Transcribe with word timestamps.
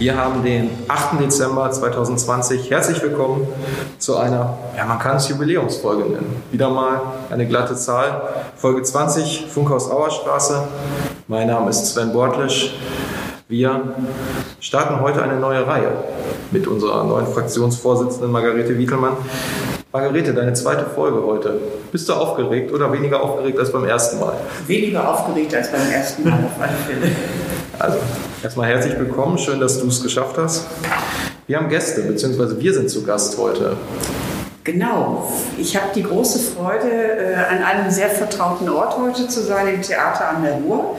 Wir 0.00 0.16
haben 0.16 0.42
den 0.42 0.70
8. 0.88 1.20
Dezember 1.20 1.70
2020. 1.70 2.70
Herzlich 2.70 3.02
willkommen 3.02 3.46
zu 3.98 4.16
einer, 4.16 4.56
ja, 4.74 4.86
man 4.86 4.98
kann 4.98 5.18
es 5.18 5.28
Jubiläumsfolge 5.28 6.04
nennen. 6.04 6.42
Wieder 6.50 6.70
mal 6.70 7.02
eine 7.28 7.46
glatte 7.46 7.76
Zahl. 7.76 8.22
Folge 8.56 8.82
20, 8.82 9.48
Funkhaus 9.50 9.90
Auerstraße. 9.90 10.66
Mein 11.28 11.48
Name 11.48 11.68
ist 11.68 11.84
Sven 11.84 12.14
Bortlisch. 12.14 12.76
Wir 13.48 13.94
starten 14.58 15.02
heute 15.02 15.22
eine 15.22 15.38
neue 15.38 15.66
Reihe 15.66 15.92
mit 16.50 16.66
unserer 16.66 17.04
neuen 17.04 17.26
Fraktionsvorsitzenden 17.26 18.32
Margarete 18.32 18.78
Wiekelmann. 18.78 19.18
Margarete, 19.92 20.32
deine 20.32 20.54
zweite 20.54 20.86
Folge 20.86 21.22
heute. 21.26 21.60
Bist 21.92 22.08
du 22.08 22.14
aufgeregt 22.14 22.72
oder 22.72 22.90
weniger 22.90 23.22
aufgeregt 23.22 23.58
als 23.58 23.70
beim 23.70 23.84
ersten 23.84 24.18
Mal? 24.18 24.32
Weniger 24.66 25.06
aufgeregt 25.06 25.54
als 25.54 25.70
beim 25.70 25.90
ersten 25.90 26.24
Mal 26.26 26.38
auf 26.38 26.58
alle 26.58 26.72
Fälle. 26.88 27.14
Also, 27.78 27.98
erstmal 28.42 28.68
herzlich 28.68 28.98
willkommen. 28.98 29.38
Schön, 29.38 29.60
dass 29.60 29.80
du 29.80 29.88
es 29.88 30.02
geschafft 30.02 30.36
hast. 30.38 30.66
Wir 31.46 31.58
haben 31.58 31.68
Gäste, 31.68 32.02
beziehungsweise 32.02 32.60
wir 32.60 32.72
sind 32.72 32.88
zu 32.90 33.02
Gast 33.02 33.36
heute. 33.38 33.76
Genau. 34.62 35.32
Ich 35.58 35.74
habe 35.74 35.86
die 35.94 36.02
große 36.02 36.38
Freude, 36.38 36.86
äh, 36.86 37.34
an 37.34 37.62
einem 37.62 37.90
sehr 37.90 38.10
vertrauten 38.10 38.68
Ort 38.68 38.96
heute 38.98 39.26
zu 39.26 39.42
sein, 39.42 39.66
im 39.68 39.82
Theater 39.82 40.28
an 40.28 40.42
der 40.42 40.54
Ruhr. 40.54 40.96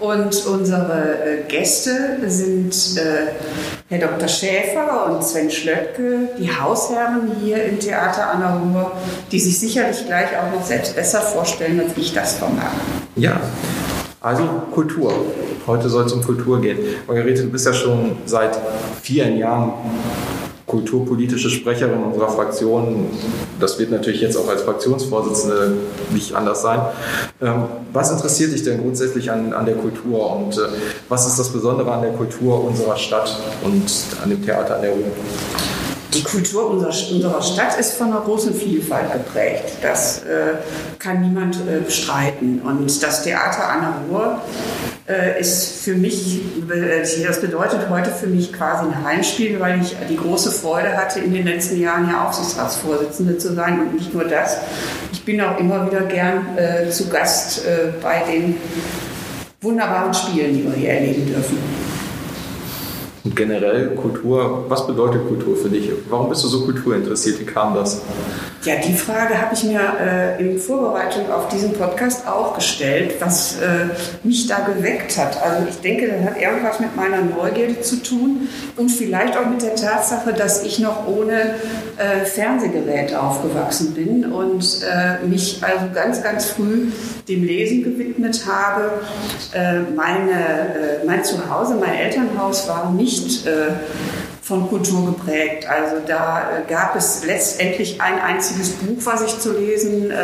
Und 0.00 0.44
unsere 0.46 1.14
äh, 1.24 1.42
Gäste 1.48 2.18
sind 2.26 2.74
äh, 2.96 3.32
Herr 3.88 4.08
Dr. 4.08 4.28
Schäfer 4.28 5.06
und 5.06 5.24
Sven 5.24 5.50
Schlöttke, 5.50 6.28
die 6.38 6.50
Hausherren 6.50 7.30
hier 7.40 7.64
im 7.64 7.78
Theater 7.78 8.30
an 8.32 8.40
der 8.40 8.50
Ruhr, 8.50 8.92
die 9.30 9.38
sich 9.38 9.58
sicherlich 9.60 10.04
gleich 10.06 10.30
auch 10.36 10.52
noch 10.52 10.64
selbst 10.64 10.96
besser 10.96 11.20
vorstellen, 11.20 11.80
als 11.80 11.96
ich 11.96 12.12
das 12.12 12.34
vermag. 12.34 12.72
Ja, 13.14 13.40
also 14.20 14.44
Kultur. 14.72 15.12
Heute 15.66 15.88
soll 15.88 16.04
es 16.04 16.12
um 16.12 16.22
Kultur 16.22 16.60
gehen. 16.60 16.78
Margarete, 17.06 17.42
du 17.42 17.50
bist 17.50 17.66
ja 17.66 17.72
schon 17.72 18.16
seit 18.26 18.58
vielen 19.02 19.38
Jahren 19.38 19.72
kulturpolitische 20.66 21.48
Sprecherin 21.50 22.02
unserer 22.02 22.28
Fraktion. 22.28 23.06
Das 23.60 23.78
wird 23.78 23.90
natürlich 23.90 24.20
jetzt 24.20 24.36
auch 24.36 24.48
als 24.48 24.62
Fraktionsvorsitzende 24.62 25.76
nicht 26.12 26.34
anders 26.34 26.62
sein. 26.62 26.80
Ähm, 27.40 27.64
was 27.92 28.10
interessiert 28.10 28.52
dich 28.52 28.64
denn 28.64 28.80
grundsätzlich 28.80 29.30
an, 29.30 29.52
an 29.52 29.66
der 29.66 29.76
Kultur 29.76 30.36
und 30.36 30.56
äh, 30.58 30.62
was 31.08 31.26
ist 31.26 31.38
das 31.38 31.50
Besondere 31.50 31.92
an 31.92 32.02
der 32.02 32.12
Kultur 32.12 32.64
unserer 32.64 32.96
Stadt 32.96 33.38
und 33.62 33.84
an 34.22 34.30
dem 34.30 34.44
Theater 34.44 34.76
an 34.76 34.82
der 34.82 34.90
Ruhr? 34.90 35.04
Die 36.14 36.22
Kultur 36.22 36.70
unserer, 36.70 37.42
Stadt 37.42 37.78
ist 37.78 37.94
von 37.94 38.08
einer 38.08 38.20
großen 38.20 38.54
Vielfalt 38.54 39.12
geprägt. 39.12 39.78
Das 39.82 40.22
äh, 40.22 40.54
kann 40.98 41.20
niemand 41.22 41.56
äh, 41.56 41.80
bestreiten. 41.80 42.60
Und 42.62 43.02
das 43.02 43.24
Theater 43.24 43.68
an 43.68 43.80
der 43.80 44.16
Ruhr 44.16 44.42
äh, 45.08 45.40
ist 45.40 45.82
für 45.82 45.94
mich, 45.94 46.40
äh, 46.70 47.02
das 47.26 47.40
bedeutet 47.40 47.88
heute 47.90 48.10
für 48.10 48.28
mich 48.28 48.52
quasi 48.52 48.84
ein 48.84 49.04
Heimspiel, 49.04 49.58
weil 49.58 49.80
ich 49.80 49.96
die 50.08 50.16
große 50.16 50.52
Freude 50.52 50.96
hatte, 50.96 51.20
in 51.20 51.34
den 51.34 51.46
letzten 51.46 51.80
Jahren 51.80 52.08
ja 52.08 52.28
Aufsichtsratsvorsitzende 52.28 53.38
zu 53.38 53.54
sein. 53.54 53.80
Und 53.80 53.94
nicht 53.94 54.14
nur 54.14 54.24
das, 54.24 54.58
ich 55.12 55.24
bin 55.24 55.40
auch 55.40 55.58
immer 55.58 55.86
wieder 55.90 56.02
gern 56.02 56.56
äh, 56.56 56.90
zu 56.90 57.08
Gast 57.08 57.66
äh, 57.66 57.92
bei 58.00 58.22
den 58.30 58.56
wunderbaren 59.60 60.14
Spielen, 60.14 60.54
die 60.54 60.64
wir 60.64 60.74
hier 60.74 60.90
erleben 60.90 61.26
dürfen. 61.26 61.83
Und 63.24 63.34
generell 63.34 63.94
Kultur, 63.94 64.66
was 64.68 64.86
bedeutet 64.86 65.26
Kultur 65.26 65.56
für 65.56 65.70
dich? 65.70 65.90
Warum 66.10 66.28
bist 66.28 66.44
du 66.44 66.48
so 66.48 66.64
kulturinteressiert? 66.64 67.40
Wie 67.40 67.46
kam 67.46 67.74
das? 67.74 68.02
Ja, 68.64 68.76
die 68.76 68.94
Frage 68.94 69.38
habe 69.38 69.54
ich 69.54 69.62
mir 69.64 69.80
äh, 70.00 70.40
in 70.40 70.58
Vorbereitung 70.58 71.30
auf 71.30 71.48
diesen 71.48 71.74
Podcast 71.74 72.26
auch 72.26 72.54
gestellt, 72.54 73.16
was 73.20 73.60
äh, 73.60 73.88
mich 74.22 74.46
da 74.46 74.60
geweckt 74.60 75.18
hat. 75.18 75.36
Also 75.42 75.66
ich 75.68 75.76
denke, 75.82 76.08
das 76.08 76.24
hat 76.24 76.40
irgendwas 76.40 76.80
mit 76.80 76.96
meiner 76.96 77.20
Neugierde 77.20 77.82
zu 77.82 77.96
tun 77.96 78.48
und 78.78 78.88
vielleicht 78.88 79.36
auch 79.36 79.44
mit 79.44 79.60
der 79.60 79.74
Tatsache, 79.74 80.32
dass 80.32 80.64
ich 80.64 80.78
noch 80.78 81.06
ohne 81.06 81.56
äh, 81.98 82.24
Fernsehgerät 82.24 83.14
aufgewachsen 83.14 83.92
bin 83.92 84.32
und 84.32 84.80
äh, 84.82 85.26
mich 85.26 85.58
also 85.60 85.84
ganz, 85.92 86.22
ganz 86.22 86.46
früh 86.46 86.86
dem 87.28 87.44
Lesen 87.44 87.84
gewidmet 87.84 88.46
habe. 88.48 88.92
Äh, 89.52 89.80
meine, 89.94 90.30
äh, 90.30 91.06
mein 91.06 91.22
Zuhause, 91.22 91.74
mein 91.74 91.96
Elternhaus 91.96 92.66
war 92.66 92.90
nicht 92.92 93.46
von 94.44 94.68
Kultur 94.68 95.06
geprägt. 95.06 95.66
Also 95.66 95.96
da 96.06 96.40
äh, 96.40 96.70
gab 96.70 96.94
es 96.96 97.24
letztendlich 97.24 97.98
ein 98.02 98.20
einziges 98.20 98.72
Buch, 98.72 98.98
was 99.04 99.22
ich 99.22 99.38
zu 99.38 99.52
lesen 99.52 100.10
äh, 100.10 100.14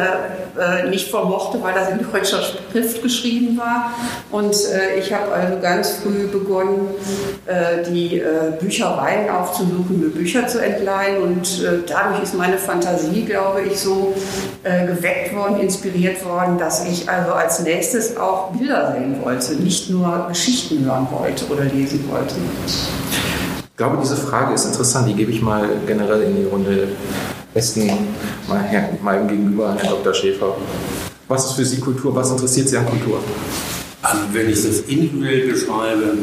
äh 0.83 0.91
nicht 0.91 1.09
vermochte, 1.09 1.63
weil 1.63 1.73
das 1.73 1.89
in 1.89 2.01
deutscher 2.13 2.43
Schrift 2.43 3.03
geschrieben 3.03 3.57
war. 3.57 3.95
Und 4.31 4.55
ich 4.99 5.13
habe 5.13 5.33
also 5.33 5.59
ganz 5.61 5.99
früh 6.03 6.27
begonnen, 6.27 6.89
die 7.89 8.23
Büchereien 8.61 9.31
aufzusuchen, 9.31 10.01
mir 10.01 10.11
Bücher 10.11 10.47
zu 10.47 10.63
entleihen. 10.63 11.23
Und 11.23 11.65
dadurch 11.89 12.23
ist 12.23 12.35
meine 12.35 12.59
Fantasie, 12.59 13.25
glaube 13.25 13.63
ich, 13.63 13.79
so 13.79 14.15
geweckt 14.63 15.35
worden, 15.35 15.61
inspiriert 15.61 16.25
worden, 16.25 16.59
dass 16.59 16.85
ich 16.87 17.09
also 17.09 17.33
als 17.33 17.61
nächstes 17.61 18.17
auch 18.17 18.51
Bilder 18.51 18.93
sehen 18.97 19.17
wollte, 19.23 19.55
nicht 19.55 19.91
nur 19.91 20.27
Geschichten 20.29 20.85
hören 20.85 21.09
wollte 21.11 21.47
oder 21.47 21.65
lesen 21.65 22.09
wollte 22.11 22.35
glaube, 23.81 23.97
diese 24.03 24.17
Frage 24.17 24.53
ist 24.53 24.67
interessant. 24.67 25.09
Die 25.09 25.15
gebe 25.15 25.31
ich 25.31 25.41
mal 25.41 25.67
generell 25.87 26.21
in 26.25 26.37
die 26.37 26.45
Runde. 26.45 26.89
Besten 27.55 27.91
mal 28.47 28.63
her, 28.63 28.91
meinem 29.03 29.27
Gegenüber, 29.27 29.75
Herr 29.79 29.89
Dr. 29.89 30.13
Schäfer. 30.13 30.55
Was 31.29 31.47
ist 31.47 31.53
für 31.53 31.65
Sie 31.65 31.81
Kultur? 31.81 32.15
Was 32.15 32.31
interessiert 32.31 32.69
Sie 32.69 32.77
an 32.77 32.85
Kultur? 32.85 33.21
Also 34.03 34.21
wenn 34.33 34.51
ich 34.51 34.63
das 34.63 34.81
individuell 34.81 35.49
beschreibe, 35.49 36.19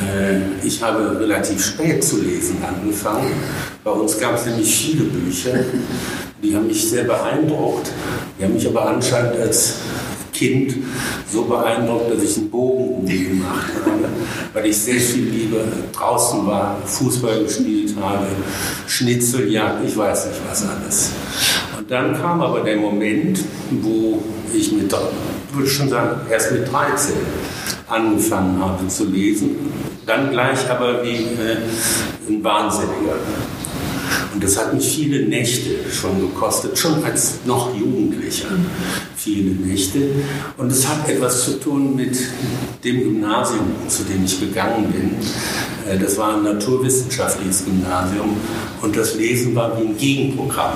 äh, 0.00 0.64
ich 0.64 0.80
habe 0.80 1.18
relativ 1.18 1.60
spät 1.62 2.04
zu 2.04 2.22
lesen 2.22 2.58
angefangen. 2.62 3.32
Bei 3.82 3.90
uns 3.90 4.16
gab 4.20 4.36
es 4.36 4.46
nämlich 4.46 4.72
viele 4.72 5.04
Bücher, 5.04 5.64
die 6.40 6.54
haben 6.54 6.68
mich 6.68 6.88
sehr 6.88 7.02
beeindruckt. 7.02 7.90
Die 8.38 8.44
haben 8.44 8.54
mich 8.54 8.68
aber 8.68 8.86
anscheinend 8.86 9.40
als 9.40 9.74
Kind 10.40 10.74
so 11.30 11.44
beeindruckt, 11.44 12.14
dass 12.14 12.22
ich 12.22 12.38
einen 12.38 12.50
Bogen 12.50 12.94
um 12.94 13.04
die 13.04 13.24
gemacht 13.24 13.72
habe, 13.84 14.08
weil 14.54 14.66
ich 14.66 14.76
sehr 14.78 14.98
viel 14.98 15.24
lieber 15.24 15.64
draußen 15.92 16.46
war, 16.46 16.78
Fußball 16.86 17.44
gespielt 17.44 17.94
habe, 18.00 18.26
Schnitzeljagd, 18.86 19.84
ich 19.86 19.94
weiß 19.94 20.28
nicht 20.28 20.40
was 20.48 20.66
alles. 20.66 21.10
Und 21.76 21.90
dann 21.90 22.18
kam 22.18 22.40
aber 22.40 22.60
der 22.60 22.78
Moment, 22.78 23.40
wo 23.82 24.22
ich 24.54 24.72
mit, 24.72 24.90
würde 25.52 25.68
schon 25.68 25.90
sagen, 25.90 26.22
erst 26.30 26.52
mit 26.52 26.72
13 26.72 27.12
angefangen 27.86 28.64
habe 28.64 28.88
zu 28.88 29.04
lesen, 29.10 29.56
dann 30.06 30.30
gleich 30.30 30.70
aber 30.70 31.04
wie 31.04 31.16
äh, 31.16 31.58
ein 32.28 32.42
Wahnsinniger. 32.42 33.16
Und 34.32 34.44
das 34.44 34.56
hat 34.58 34.72
mich 34.72 34.88
viele 34.88 35.26
Nächte 35.26 35.70
schon 35.90 36.20
gekostet, 36.20 36.78
schon 36.78 37.02
als 37.04 37.40
noch 37.44 37.74
Jugendlicher. 37.76 38.48
Viele 39.16 39.50
Nächte. 39.52 39.98
Und 40.56 40.70
es 40.70 40.86
hat 40.86 41.08
etwas 41.08 41.44
zu 41.44 41.58
tun 41.58 41.96
mit 41.96 42.16
dem 42.84 43.00
Gymnasium, 43.00 43.66
zu 43.88 44.04
dem 44.04 44.24
ich 44.24 44.38
gegangen 44.38 44.92
bin. 44.92 45.10
Äh, 45.90 45.98
das 45.98 46.16
war 46.16 46.36
ein 46.36 46.44
naturwissenschaftliches 46.44 47.64
Gymnasium 47.64 48.36
und 48.82 48.96
das 48.96 49.14
Lesen 49.16 49.54
war 49.54 49.78
wie 49.78 49.88
ein 49.88 49.96
Gegenprogramm 49.96 50.74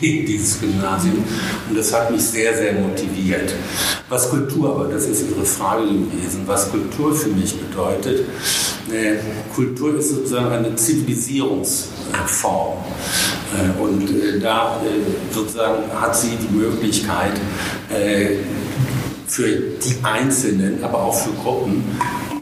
gegen 0.00 0.26
dieses 0.26 0.60
Gymnasium. 0.60 1.24
Und 1.68 1.78
das 1.78 1.92
hat 1.92 2.10
mich 2.10 2.22
sehr, 2.22 2.56
sehr 2.56 2.74
motiviert. 2.74 3.54
Was 4.08 4.28
Kultur, 4.30 4.74
aber 4.74 4.92
das 4.92 5.06
ist 5.06 5.24
Ihre 5.30 5.44
Frage 5.44 5.86
gewesen, 5.86 6.42
was 6.46 6.70
Kultur 6.70 7.14
für 7.14 7.30
mich 7.30 7.54
bedeutet. 7.56 8.26
Äh, 8.90 9.16
Kultur 9.54 9.98
ist 9.98 10.10
sozusagen 10.10 10.50
eine 10.50 10.74
Zivilisierungsform. 10.74 11.97
Äh, 13.54 13.80
und 13.80 14.08
da 14.42 14.80
sozusagen 15.32 15.84
hat 16.00 16.16
sie 16.16 16.36
die 16.36 16.54
Möglichkeit, 16.54 17.32
für 19.26 19.48
die 19.48 19.96
Einzelnen, 20.02 20.84
aber 20.84 21.04
auch 21.04 21.14
für 21.14 21.32
Gruppen, 21.42 21.82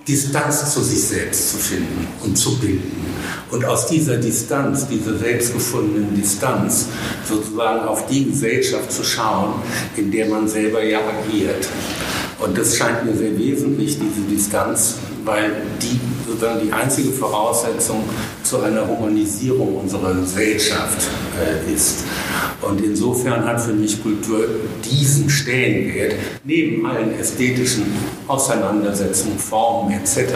Distanz 0.06 0.72
zu 0.72 0.82
sich 0.82 1.02
selbst 1.02 1.50
zu 1.50 1.56
finden 1.56 2.06
und 2.22 2.36
zu 2.36 2.58
bilden. 2.58 3.06
Und 3.50 3.64
aus 3.64 3.86
dieser 3.86 4.16
Distanz, 4.18 4.86
dieser 4.86 5.18
selbstgefundenen 5.18 6.14
Distanz, 6.14 6.86
sozusagen 7.28 7.86
auf 7.86 8.06
die 8.06 8.26
Gesellschaft 8.26 8.90
zu 8.92 9.02
schauen, 9.02 9.54
in 9.96 10.10
der 10.10 10.26
man 10.26 10.48
selber 10.48 10.82
ja 10.82 11.00
agiert. 11.00 11.66
Und 12.38 12.56
das 12.56 12.76
scheint 12.76 13.04
mir 13.04 13.16
sehr 13.16 13.36
wesentlich, 13.36 13.98
diese 13.98 14.26
Distanz, 14.28 14.96
weil 15.24 15.52
die 15.80 15.98
sozusagen 16.36 16.66
die 16.66 16.72
einzige 16.72 17.10
Voraussetzung 17.10 18.04
zu 18.42 18.60
einer 18.60 18.86
Humanisierung 18.86 19.76
unserer 19.78 20.14
Gesellschaft 20.14 21.08
äh, 21.40 21.72
ist. 21.72 22.04
Und 22.62 22.80
insofern 22.82 23.44
hat 23.44 23.60
für 23.60 23.72
mich 23.72 24.02
Kultur 24.02 24.46
diesen 24.84 25.28
Stellenwert 25.30 26.14
neben 26.44 26.84
allen 26.86 27.18
ästhetischen 27.18 27.84
Auseinandersetzungen, 28.28 29.38
Formen 29.38 29.92
etc. 29.92 30.34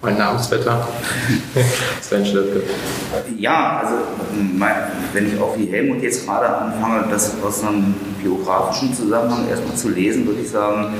mein 0.00 0.16
Namensvetter, 0.16 0.86
Sven 2.00 2.24
Schlippke. 2.24 2.62
Ja, 3.36 3.80
also 3.82 3.94
mein, 4.56 4.74
wenn 5.12 5.26
ich 5.26 5.40
auch 5.40 5.56
wie 5.56 5.66
Helmut 5.66 6.02
jetzt 6.02 6.24
gerade 6.24 6.48
anfange, 6.48 7.04
das 7.10 7.34
aus 7.42 7.64
einem 7.64 7.94
biografischen 8.22 8.94
Zusammenhang 8.94 9.48
erstmal 9.48 9.76
zu 9.76 9.88
lesen, 9.88 10.26
würde 10.26 10.40
ich 10.40 10.50
sagen, 10.50 10.94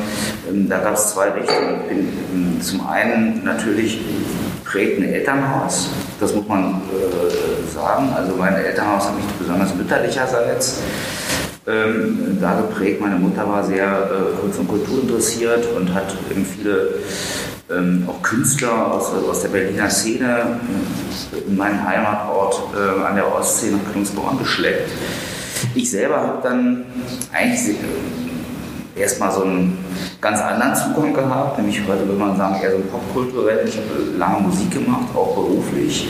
ähm, 0.49 0.69
da 0.69 0.79
gab 0.79 0.95
es 0.95 1.11
zwei 1.11 1.31
Richtungen. 1.31 1.81
Bin, 1.89 2.09
ähm, 2.35 2.61
zum 2.61 2.87
einen 2.89 3.45
natürlich 3.45 4.01
prägt 4.65 4.99
ein 5.01 5.05
Elternhaus, 5.05 5.91
das 6.19 6.35
muss 6.35 6.47
man 6.49 6.83
äh, 6.91 7.73
sagen. 7.73 8.13
Also 8.15 8.35
mein 8.37 8.55
Elternhaus 8.55 9.07
hat 9.07 9.17
mich 9.17 9.27
besonders 9.39 9.75
mütterlicherseits 9.75 10.81
ähm, 11.69 12.39
da 12.41 12.61
geprägt. 12.61 13.01
Meine 13.01 13.17
Mutter 13.17 13.49
war 13.49 13.63
sehr 13.63 13.87
äh, 13.87 14.41
Kunst- 14.41 14.59
und 14.59 14.69
Kultur 14.69 15.03
interessiert 15.03 15.67
und 15.77 15.95
hat 15.95 16.15
eben 16.31 16.45
viele 16.45 16.95
ähm, 17.71 18.09
auch 18.09 18.23
Künstler 18.23 18.93
aus, 18.93 19.13
aus 19.13 19.43
der 19.43 19.49
Berliner 19.49 19.91
Szene 19.91 20.59
äh, 21.33 21.49
in 21.49 21.57
meinen 21.57 21.87
Heimatort 21.87 22.63
äh, 22.75 23.05
an 23.05 23.15
der 23.15 23.33
Ostsee 23.35 23.71
nach 23.71 23.93
Kungsborn 23.93 24.39
geschleppt. 24.39 24.91
Ich 25.75 25.91
selber 25.91 26.21
habe 26.21 26.39
dann 26.43 26.85
eigentlich 27.33 27.77
äh, 27.77 29.01
erstmal 29.01 29.33
so 29.33 29.43
einen 29.43 29.79
ganz 30.21 30.41
anderen 30.41 30.75
Zugang 30.75 31.13
gehabt, 31.15 31.59
nämlich 31.59 31.81
heute 31.87 32.07
würde 32.07 32.19
man 32.19 32.37
sagen 32.37 32.57
eher 32.63 32.73
so 32.73 32.79
popkulturell. 32.79 33.67
Ich 33.69 33.77
habe 33.77 34.17
lange 34.17 34.41
Musik 34.41 34.71
gemacht, 34.71 35.09
auch 35.15 35.35
beruflich, 35.35 36.09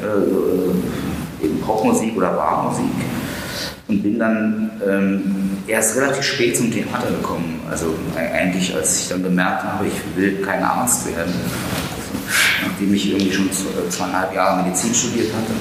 äh, 0.00 1.44
eben 1.44 1.60
Popmusik 1.60 2.16
oder 2.16 2.32
Barmusik 2.32 2.84
und 3.88 4.02
bin 4.02 4.18
dann 4.18 4.70
ähm, 4.86 5.58
erst 5.66 5.96
relativ 5.96 6.22
spät 6.22 6.56
zum 6.56 6.70
Theater 6.70 7.10
gekommen. 7.10 7.53
Also 7.70 7.94
eigentlich, 8.16 8.74
als 8.74 9.00
ich 9.00 9.08
dann 9.08 9.22
gemerkt 9.22 9.62
habe, 9.64 9.86
ich 9.86 10.16
will 10.16 10.42
kein 10.42 10.62
Arzt 10.62 11.06
werden. 11.06 11.32
Nachdem 12.66 12.94
ich 12.94 13.10
irgendwie 13.10 13.32
schon 13.32 13.50
zweieinhalb 13.90 14.34
Jahre 14.34 14.62
Medizin 14.62 14.94
studiert 14.94 15.32
hatte. 15.34 15.52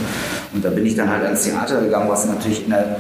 Und 0.53 0.63
da 0.63 0.69
bin 0.69 0.85
ich 0.85 0.95
dann 0.95 1.09
halt 1.09 1.23
ans 1.23 1.43
Theater 1.43 1.81
gegangen, 1.81 2.09
was 2.09 2.25
natürlich 2.25 2.63
in 2.63 2.69
der, 2.69 2.97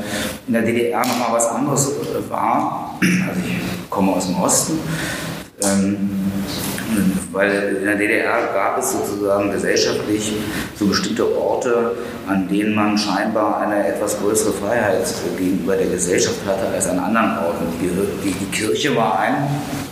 in 0.47 0.53
der 0.53 0.63
DDR 0.63 0.99
nochmal 0.99 1.33
was 1.33 1.47
anderes 1.47 1.87
äh, 1.87 2.29
war. 2.29 2.97
Also 3.01 3.41
ich 3.45 3.89
komme 3.89 4.13
aus 4.13 4.25
dem 4.25 4.41
Osten. 4.41 4.79
Ähm, 5.61 6.09
weil 7.33 7.77
in 7.79 7.85
der 7.85 7.95
DDR 7.95 8.53
gab 8.53 8.77
es 8.77 8.91
sozusagen 8.91 9.51
gesellschaftlich 9.51 10.33
so 10.75 10.85
bestimmte 10.85 11.35
Orte, 11.35 11.95
an 12.27 12.47
denen 12.47 12.75
man 12.75 12.97
scheinbar 12.97 13.59
eine 13.61 13.87
etwas 13.87 14.19
größere 14.19 14.53
Freiheit 14.53 15.05
gegenüber 15.37 15.75
der 15.75 15.87
Gesellschaft 15.87 16.39
hatte 16.45 16.67
als 16.73 16.87
an 16.87 16.99
anderen 16.99 17.39
Orten. 17.39 17.65
Die, 17.81 17.89
die, 18.23 18.33
die 18.33 18.51
Kirche 18.51 18.95
war 18.95 19.19
ein, 19.19 19.35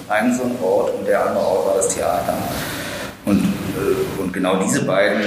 ein 0.07 0.33
so 0.33 0.43
ein 0.43 0.55
Ort 0.61 0.93
und 0.99 1.07
der 1.07 1.27
andere 1.27 1.43
Ort 1.43 1.67
war 1.67 1.75
das 1.75 1.89
Theater. 1.89 2.37
Und, 3.25 3.39
äh, 3.43 4.21
und 4.21 4.33
genau 4.33 4.57
diese 4.57 4.83
beiden 4.83 5.21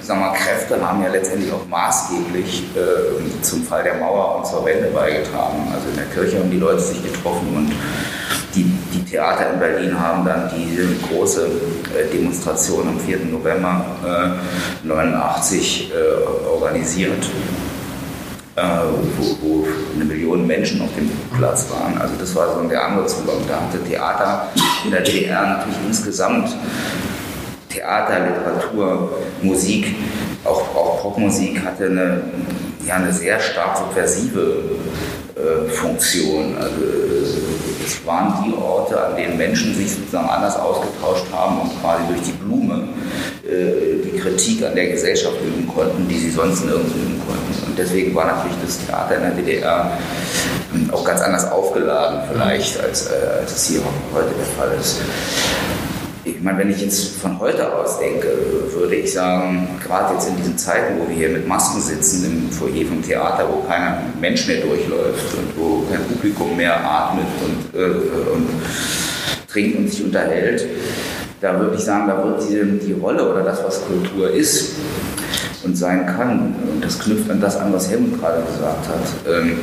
sagen 0.00 0.20
wir, 0.20 0.32
Kräfte 0.32 0.80
haben 0.80 1.02
ja 1.02 1.10
letztendlich 1.10 1.52
auch 1.52 1.66
maßgeblich 1.68 2.64
äh, 2.76 3.42
zum 3.42 3.62
Fall 3.62 3.84
der 3.84 3.96
Mauer 3.96 4.38
und 4.38 4.46
zur 4.46 4.64
Wende 4.64 4.88
beigetragen. 4.88 5.72
Also 5.72 5.88
in 5.90 5.96
der 5.96 6.06
Kirche 6.06 6.38
haben 6.38 6.50
die 6.50 6.58
Leute 6.58 6.80
sich 6.80 7.02
getroffen 7.02 7.48
und 7.54 7.72
die, 8.54 8.64
die 8.64 8.81
Theater 9.12 9.52
in 9.52 9.60
Berlin 9.60 10.00
haben 10.00 10.24
dann 10.24 10.50
diese 10.56 10.88
große 11.06 11.46
äh, 11.94 12.10
Demonstration 12.16 12.88
am 12.88 12.98
4. 12.98 13.18
November 13.30 13.84
1989 14.82 15.92
äh, 15.92 15.98
äh, 15.98 16.48
organisiert. 16.48 17.26
Äh, 18.56 18.62
wo, 19.18 19.36
wo, 19.40 19.66
eine 19.94 20.04
Million 20.04 20.46
Menschen 20.46 20.82
auf 20.82 20.88
dem 20.96 21.10
Platz 21.38 21.66
waren. 21.70 21.98
Also 21.98 22.14
das 22.18 22.34
war 22.34 22.54
so 22.54 22.68
der 22.68 22.84
andere 22.86 23.06
Zugang. 23.06 23.36
Da 23.48 23.60
hatte 23.60 23.82
Theater 23.82 24.48
in 24.84 24.90
der 24.90 25.00
DDR 25.00 25.42
natürlich 25.42 25.78
insgesamt 25.86 26.54
Theater, 27.70 28.20
Literatur, 28.20 29.18
Musik, 29.40 29.94
auch, 30.44 30.74
auch 30.74 31.00
Popmusik 31.02 31.64
hatte 31.64 31.86
eine, 31.86 32.22
ja, 32.86 32.96
eine 32.96 33.12
sehr 33.12 33.40
stark 33.40 33.78
subversive 33.78 34.62
äh, 35.34 35.68
Funktion. 35.70 36.56
Also, 36.56 36.76
es 37.22 37.61
waren 38.04 38.44
die 38.44 38.54
Orte, 38.54 39.00
an 39.00 39.16
denen 39.16 39.36
Menschen 39.36 39.74
sich 39.74 39.92
sozusagen 39.92 40.28
anders 40.28 40.56
ausgetauscht 40.56 41.26
haben 41.32 41.60
und 41.60 41.80
quasi 41.80 42.02
durch 42.08 42.22
die 42.22 42.32
Blume 42.32 42.88
äh, 43.46 44.02
die 44.04 44.18
Kritik 44.18 44.64
an 44.64 44.74
der 44.74 44.88
Gesellschaft 44.88 45.36
üben 45.40 45.68
konnten, 45.68 46.08
die 46.08 46.18
sie 46.18 46.30
sonst 46.30 46.64
nirgends 46.64 46.94
üben 46.94 47.20
konnten. 47.26 47.66
Und 47.66 47.78
deswegen 47.78 48.14
war 48.14 48.26
natürlich 48.26 48.56
das 48.64 48.78
Theater 48.86 49.16
in 49.16 49.22
der 49.22 49.30
DDR 49.32 49.92
ähm, 50.74 50.90
auch 50.92 51.04
ganz 51.04 51.20
anders 51.20 51.50
aufgeladen 51.50 52.20
vielleicht, 52.32 52.80
als, 52.80 53.06
äh, 53.06 53.40
als 53.40 53.52
es 53.52 53.66
hier 53.66 53.80
heute 54.14 54.30
der 54.34 54.46
Fall 54.56 54.76
ist 54.78 55.00
ich 56.42 56.44
meine, 56.44 56.58
wenn 56.58 56.70
ich 56.70 56.80
jetzt 56.80 57.20
von 57.20 57.38
heute 57.38 57.72
aus 57.72 58.00
denke, 58.00 58.26
würde 58.74 58.96
ich 58.96 59.12
sagen, 59.12 59.68
gerade 59.80 60.14
jetzt 60.14 60.28
in 60.28 60.36
diesen 60.36 60.58
Zeiten, 60.58 60.98
wo 60.98 61.08
wir 61.08 61.14
hier 61.14 61.28
mit 61.28 61.46
Masken 61.46 61.80
sitzen 61.80 62.24
im 62.24 62.50
Foyer 62.50 62.84
vom 62.84 63.00
Theater, 63.00 63.46
wo 63.48 63.60
kein 63.68 64.12
Mensch 64.20 64.48
mehr 64.48 64.60
durchläuft 64.60 65.34
und 65.38 65.56
wo 65.56 65.84
kein 65.88 66.02
Publikum 66.02 66.56
mehr 66.56 66.84
atmet 66.84 67.26
und, 67.44 67.80
äh, 67.80 67.84
und 67.84 68.48
trinkt 69.46 69.78
und 69.78 69.88
sich 69.88 70.02
unterhält, 70.02 70.66
da 71.40 71.60
würde 71.60 71.76
ich 71.76 71.82
sagen, 71.82 72.08
da 72.08 72.24
wird 72.24 72.42
die, 72.42 72.88
die 72.88 72.92
Rolle 72.94 73.30
oder 73.30 73.44
das, 73.44 73.62
was 73.62 73.80
Kultur 73.86 74.28
ist 74.28 74.72
und 75.62 75.78
sein 75.78 76.06
kann, 76.06 76.56
und 76.72 76.84
das 76.84 76.98
knüpft 76.98 77.30
an 77.30 77.40
das 77.40 77.56
an, 77.56 77.72
was 77.72 77.88
Helmut 77.88 78.20
gerade 78.20 78.42
gesagt 78.42 78.88
hat, 78.88 79.32
ähm, 79.32 79.60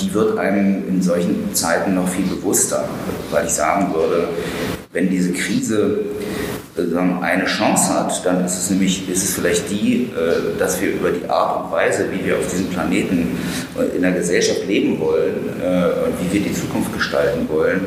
die 0.00 0.12
wird 0.12 0.36
einem 0.36 0.82
in 0.88 1.00
solchen 1.00 1.54
Zeiten 1.54 1.94
noch 1.94 2.08
viel 2.08 2.26
bewusster, 2.26 2.88
weil 3.30 3.46
ich 3.46 3.52
sagen 3.52 3.94
würde, 3.94 4.30
wenn 4.92 5.10
diese 5.10 5.32
Krise 5.32 6.00
eine 7.20 7.44
Chance 7.46 7.92
hat, 7.92 8.24
dann 8.24 8.44
ist 8.44 8.56
es 8.56 8.70
nämlich 8.70 9.08
ist 9.08 9.24
es 9.24 9.34
vielleicht 9.34 9.70
die, 9.70 10.10
äh, 10.16 10.58
dass 10.58 10.80
wir 10.80 10.92
über 10.92 11.10
die 11.10 11.28
Art 11.28 11.64
und 11.64 11.72
Weise, 11.72 12.06
wie 12.12 12.24
wir 12.24 12.38
auf 12.38 12.48
diesem 12.48 12.68
Planeten 12.68 13.36
äh, 13.76 13.96
in 13.96 14.02
der 14.02 14.12
Gesellschaft 14.12 14.66
leben 14.66 15.00
wollen 15.00 15.34
äh, 15.60 16.06
und 16.06 16.14
wie 16.20 16.34
wir 16.34 16.40
die 16.40 16.54
Zukunft 16.54 16.92
gestalten 16.92 17.48
wollen, 17.48 17.86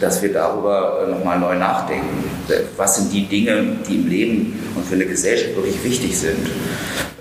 dass 0.00 0.22
wir 0.22 0.32
darüber 0.32 1.08
nochmal 1.10 1.40
neu 1.40 1.56
nachdenken. 1.56 2.24
Was 2.76 2.96
sind 2.96 3.12
die 3.12 3.26
Dinge, 3.26 3.76
die 3.88 3.96
im 3.96 4.08
Leben 4.08 4.58
und 4.76 4.86
für 4.86 4.94
eine 4.94 5.06
Gesellschaft 5.06 5.56
wirklich 5.56 5.82
wichtig 5.82 6.16
sind? 6.16 6.46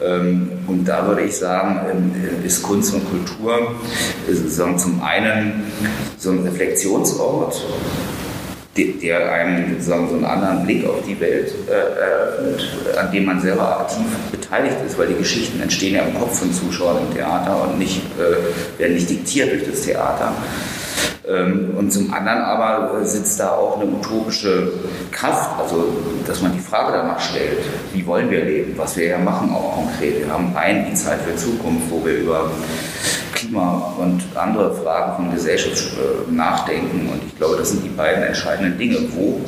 Ähm, 0.02 0.52
und 0.68 0.86
da 0.86 1.08
würde 1.08 1.24
ich 1.24 1.36
sagen, 1.36 1.80
ähm, 1.92 2.46
ist 2.46 2.62
Kunst 2.62 2.94
und 2.94 3.10
Kultur 3.10 3.72
zum 4.78 5.02
einen 5.02 5.64
so 6.18 6.30
ein 6.30 6.40
Reflexionsort, 6.40 7.66
der 8.78 9.32
einem 9.32 9.74
sozusagen 9.74 10.10
so 10.10 10.16
einen 10.16 10.26
anderen 10.26 10.66
Blick 10.66 10.86
auf 10.88 11.02
die 11.08 11.20
Welt 11.20 11.54
äh, 11.68 12.00
eröffnet, 12.00 12.64
an 12.98 13.12
dem 13.12 13.26
man 13.26 13.42
selber 13.42 13.82
aktiv 13.82 14.06
beteiligt 14.32 14.78
ist, 14.86 14.98
weil 14.98 15.08
die 15.08 15.16
Geschichten 15.16 15.62
entstehen 15.62 15.96
ja 15.96 16.04
im 16.04 16.18
Kopf 16.18 16.40
von 16.40 16.54
Zuschauern 16.54 17.08
im 17.08 17.14
Theater 17.16 17.64
und 17.64 17.80
nicht, 17.80 18.02
äh, 18.18 18.80
werden 18.80 18.94
nicht 18.94 19.10
diktiert 19.10 19.52
durch 19.52 19.66
das 19.70 19.82
Theater. 19.82 20.32
Ähm, 21.28 21.72
und 21.78 21.92
zum 21.92 22.14
anderen 22.14 22.40
aber 22.40 23.04
sitzt 23.04 23.40
da 23.40 23.52
auch 23.52 23.80
eine 23.80 23.90
utopische 23.90 24.72
Kraft, 25.12 25.60
also 25.60 25.94
dass 26.26 26.42
man 26.42 26.54
die 26.54 26.60
Frage 26.60 26.94
danach 26.94 27.20
stellt, 27.20 27.58
wie 27.94 28.06
wollen 28.06 28.30
wir 28.30 28.46
leben, 28.46 28.74
was 28.78 28.96
wir 28.96 29.08
ja 29.08 29.18
machen 29.18 29.52
auch 29.52 29.76
konkret. 29.76 30.20
Wir 30.20 30.32
haben 30.32 30.56
ein 30.56 30.86
die 30.90 30.94
Zeit 30.94 31.20
für 31.22 31.36
Zukunft, 31.36 31.90
wo 31.90 32.06
wir 32.06 32.20
über 32.20 32.50
Klima 33.38 33.94
und 34.00 34.24
andere 34.36 34.74
Fragen 34.74 35.16
von 35.16 35.34
Gesellschaft 35.34 35.94
äh, 35.94 36.32
nachdenken. 36.32 37.08
Und 37.10 37.22
ich 37.26 37.38
glaube, 37.38 37.56
das 37.58 37.70
sind 37.70 37.84
die 37.84 37.90
beiden 37.90 38.24
entscheidenden 38.24 38.78
Dinge, 38.80 38.98
wo 39.16 39.40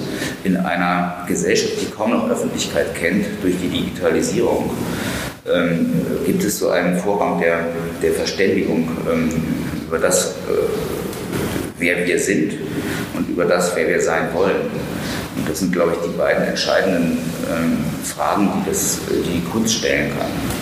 in 0.44 0.58
einer 0.58 1.26
Gesellschaft, 1.28 1.74
die 1.82 1.88
kaum 1.88 2.12
noch 2.12 2.30
Öffentlichkeit 2.30 2.94
kennt 2.94 3.26
durch 3.42 3.56
die 3.60 3.68
Digitalisierung, 3.68 4.70
ähm, 5.52 5.92
gibt 6.26 6.44
es 6.44 6.60
so 6.60 6.70
einen 6.70 7.00
Vorgang 7.00 7.40
der, 7.40 7.66
der 8.04 8.14
Verständigung 8.14 8.88
ähm, 9.12 9.30
über 9.88 9.98
das, 9.98 10.32
äh, 10.32 10.34
wer 11.80 12.06
wir 12.06 12.20
sind 12.20 12.54
und 13.18 13.28
über 13.28 13.46
das, 13.46 13.76
wer 13.76 13.88
wir 13.88 14.02
sein 14.02 14.28
wollen. 14.34 14.70
Und 15.36 15.50
das 15.50 15.60
sind, 15.60 15.72
glaube 15.72 15.94
ich, 15.94 16.12
die 16.12 16.16
beiden 16.16 16.44
entscheidenden 16.44 17.18
ähm, 17.50 17.78
Fragen, 18.04 18.52
die, 18.56 18.70
das, 18.70 19.00
die 19.10 19.42
Kunst 19.52 19.76
stellen 19.76 20.12
kann. 20.16 20.59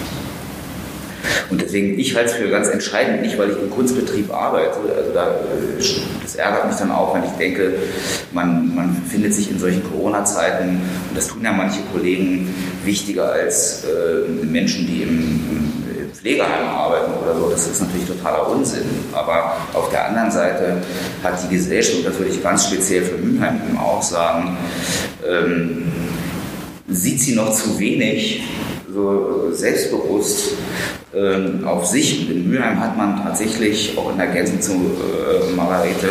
Und 1.50 1.62
deswegen, 1.62 1.98
ich 2.00 2.16
halte 2.16 2.32
es 2.32 2.36
für 2.36 2.50
ganz 2.50 2.68
entscheidend, 2.68 3.22
nicht 3.22 3.38
weil 3.38 3.52
ich 3.52 3.58
im 3.58 3.70
Kunstbetrieb 3.70 4.32
arbeite, 4.32 4.78
also 4.96 5.12
da, 5.14 5.36
das 6.22 6.36
ärgert 6.36 6.68
mich 6.68 6.76
dann 6.76 6.92
auch, 6.92 7.16
wenn 7.16 7.24
ich 7.24 7.32
denke, 7.32 7.74
man, 8.32 8.76
man 8.76 9.02
findet 9.10 9.34
sich 9.34 9.52
in 9.52 9.60
solchen 9.60 9.84
Corona-Zeiten, 9.84 10.82
und 11.10 11.16
das 11.16 11.28
tun 11.28 11.44
ja 11.44 11.52
manche 11.52 11.80
Kollegen, 11.94 12.54
wichtiger 12.84 13.32
als 13.32 13.84
äh, 13.84 14.46
Menschen, 14.46 14.88
die 14.88 15.04
im, 15.04 15.10
im 15.10 15.68
Pflegeheim 16.14 16.68
arbeiten 16.68 17.12
oder 17.24 17.36
so. 17.36 17.50
Das 17.50 17.68
ist 17.68 17.82
natürlich 17.82 18.08
totaler 18.08 18.50
Unsinn. 18.50 18.86
Aber 19.14 19.58
auf 19.74 19.90
der 19.92 20.08
anderen 20.08 20.32
Seite 20.32 20.78
hat 21.24 21.40
die 21.44 21.56
Gesellschaft, 21.56 22.00
und 22.00 22.08
das 22.08 22.18
würde 22.18 22.32
ich 22.32 22.42
ganz 22.42 22.66
speziell 22.66 23.04
für 23.04 23.18
Mülheim 23.18 23.78
auch 23.78 24.02
sagen, 24.02 24.58
ähm, 25.28 25.92
sieht 26.90 27.22
sie 27.22 27.36
noch 27.36 27.54
zu 27.54 27.80
wenig 27.80 28.44
so 28.98 29.52
selbstbewusst 29.52 30.54
ähm, 31.14 31.66
auf 31.66 31.86
sich. 31.86 32.30
In 32.30 32.50
Mülheim 32.50 32.80
hat 32.80 32.98
man 32.98 33.24
tatsächlich, 33.24 33.96
auch 33.98 34.12
in 34.14 34.20
Ergänzung 34.20 34.62
zu 34.62 34.74
äh, 34.74 35.56
Margarete, 35.56 36.10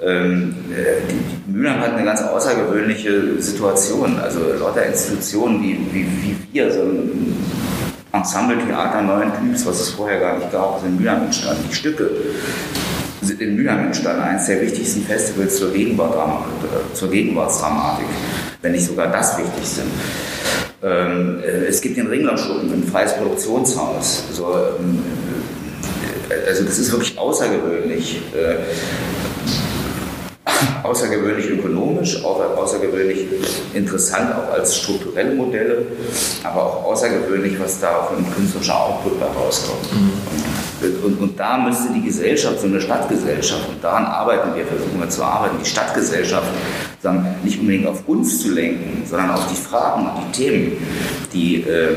Ähm, 0.00 0.54
äh, 0.70 1.02
die, 1.10 1.50
Mülheim 1.50 1.80
hat 1.80 1.94
eine 1.94 2.04
ganz 2.04 2.22
außergewöhnliche 2.22 3.42
Situation. 3.42 4.16
Also 4.20 4.38
lauter 4.60 4.86
Institutionen 4.86 5.60
wie, 5.60 5.76
wie, 5.92 6.06
wie 6.22 6.36
wir, 6.52 6.70
so 6.70 6.82
ein 6.82 7.34
Ensemble-Theater 8.12 9.02
neuen 9.02 9.32
Typs, 9.32 9.66
was 9.66 9.80
es 9.80 9.90
vorher 9.90 10.20
gar 10.20 10.38
nicht 10.38 10.52
gab, 10.52 10.80
sind 10.80 10.90
in 10.90 10.98
Mülheim 10.98 11.24
entstanden. 11.24 11.64
Die 11.68 11.74
Stücke 11.74 12.10
sind 13.22 13.40
in 13.40 13.56
Mülheim 13.56 13.86
entstanden, 13.86 14.22
eines 14.22 14.46
der 14.46 14.60
wichtigsten 14.62 15.02
Festivals 15.02 15.58
zur, 15.58 15.72
Gegenwart, 15.72 16.14
zur 16.94 17.10
Gegenwartsdramatik, 17.10 18.06
wenn 18.62 18.72
nicht 18.72 18.86
sogar 18.86 19.08
das 19.08 19.36
wichtigste. 19.36 19.82
Ähm, 20.82 21.40
äh, 21.42 21.66
es 21.66 21.80
gibt 21.80 21.96
den 21.96 22.06
Ringlerschuppen, 22.06 22.72
ein 22.72 22.84
freies 22.84 23.14
Produktionshaus. 23.14 24.24
So, 24.32 24.54
ähm, 24.78 25.02
äh, 26.30 26.48
also 26.48 26.64
das 26.64 26.78
ist 26.78 26.92
wirklich 26.92 27.18
außergewöhnlich. 27.18 28.22
Äh, 28.34 28.56
außergewöhnlich 30.82 31.50
ökonomisch, 31.50 32.24
außergewöhnlich 32.24 33.26
interessant 33.74 34.34
auch 34.34 34.52
als 34.52 34.76
strukturelle 34.76 35.34
Modelle, 35.34 35.82
aber 36.42 36.64
auch 36.64 36.84
außergewöhnlich, 36.84 37.60
was 37.60 37.80
da 37.80 38.08
ein 38.16 38.24
künstlerischer 38.34 38.80
Output 38.80 39.20
herauskommt. 39.20 39.92
Mhm. 39.92 40.47
Und, 40.80 41.20
und, 41.20 41.38
da 41.38 41.58
müsste 41.58 41.92
die 41.92 42.02
Gesellschaft, 42.02 42.60
so 42.60 42.66
eine 42.66 42.80
Stadtgesellschaft, 42.80 43.68
und 43.68 43.82
daran 43.82 44.04
arbeiten 44.04 44.54
wir, 44.54 44.64
versuchen 44.64 45.00
wir 45.00 45.08
zu 45.08 45.22
arbeiten, 45.22 45.56
die 45.60 45.68
Stadtgesellschaft 45.68 46.48
sagen, 47.02 47.26
nicht 47.42 47.60
unbedingt 47.60 47.86
auf 47.86 48.06
uns 48.06 48.42
zu 48.42 48.52
lenken, 48.52 49.02
sondern 49.04 49.30
auf 49.30 49.46
die 49.48 49.56
Fragen 49.56 50.06
und 50.06 50.12
die 50.28 50.42
Themen, 50.42 50.72
die, 51.32 51.62
äh, 51.62 51.96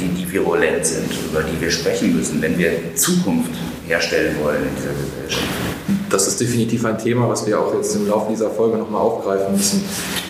die, 0.00 0.22
die 0.22 0.32
virulent 0.32 0.86
sind, 0.86 1.10
über 1.30 1.42
die 1.42 1.60
wir 1.60 1.70
sprechen 1.70 2.16
müssen, 2.16 2.40
wenn 2.40 2.56
wir 2.58 2.94
Zukunft 2.94 3.50
herstellen 3.86 4.36
wollen 4.42 4.62
in 4.62 4.76
dieser 4.76 4.92
Gesellschaft 4.92 5.48
das 6.12 6.28
ist 6.28 6.40
definitiv 6.40 6.84
ein 6.84 6.98
Thema, 6.98 7.28
was 7.28 7.46
wir 7.46 7.58
auch 7.58 7.74
jetzt 7.74 7.94
im 7.96 8.06
Laufe 8.06 8.30
dieser 8.30 8.50
Folge 8.50 8.76
nochmal 8.76 9.00
aufgreifen 9.00 9.56
müssen. 9.56 9.84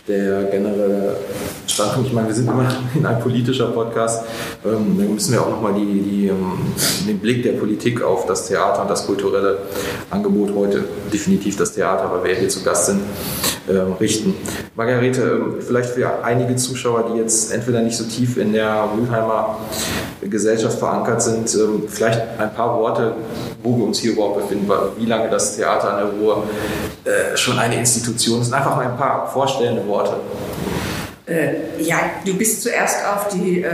Der 0.09 0.44
generelle 0.44 1.16
Standpunkt, 1.68 2.09
ich 2.09 2.12
meine, 2.12 2.26
wir 2.26 2.35
sind 2.35 2.49
immer 2.49 2.66
in 2.94 3.06
einem 3.06 3.21
politischer 3.21 3.68
Podcast, 3.68 4.25
ähm, 4.64 4.97
da 4.99 5.04
müssen 5.04 5.32
wir 5.32 5.40
auch 5.40 5.50
nochmal 5.50 5.75
die, 5.75 6.00
die, 6.00 6.26
ähm, 6.26 6.59
den 7.06 7.21
Blick 7.21 7.44
der 7.44 7.52
Politik 7.52 8.02
auf 8.02 8.26
das 8.26 8.49
Theater 8.49 8.82
und 8.82 8.90
das 8.90 9.06
kulturelle 9.06 9.59
Angebot 10.11 10.56
heute, 10.56 10.82
definitiv 11.12 11.56
das 11.56 11.75
Theater, 11.75 12.11
weil 12.12 12.25
wir 12.25 12.35
hier 12.35 12.49
zu 12.49 12.64
Gast 12.64 12.87
sind, 12.87 13.00
ähm, 13.71 13.92
richten. 14.00 14.35
Margarete, 14.75 15.54
vielleicht 15.61 15.90
für 15.90 16.25
einige 16.25 16.56
Zuschauer, 16.56 17.12
die 17.12 17.21
jetzt 17.21 17.52
entweder 17.52 17.80
nicht 17.80 17.97
so 17.97 18.02
tief 18.04 18.38
in 18.38 18.52
der 18.52 18.88
Mülheimer 18.97 19.59
Gesellschaft 20.21 20.78
verankert 20.78 21.23
sind, 21.23 21.49
vielleicht 21.88 22.21
ein 22.38 22.54
paar 22.54 22.78
Worte, 22.78 23.14
wo 23.62 23.76
wir 23.76 23.85
uns 23.85 23.99
hier 23.99 24.12
überhaupt 24.12 24.42
befinden, 24.42 24.71
wie 24.97 25.06
lange 25.06 25.28
das 25.28 25.56
Theater 25.56 25.94
an 25.94 25.97
der 25.99 26.21
Ruhr 26.21 26.44
äh, 27.04 27.37
schon 27.37 27.59
eine 27.59 27.76
Institution 27.76 28.40
ist. 28.40 28.52
Einfach 28.52 28.76
mal 28.76 28.87
ein 28.87 28.97
paar 28.97 29.26
vorstellende 29.26 29.85
Worte. 29.87 29.92
Äh, 31.25 31.81
ja, 31.81 31.99
du 32.25 32.37
bist 32.37 32.63
zuerst 32.63 33.07
auf 33.07 33.29
die, 33.29 33.63
äh, 33.63 33.71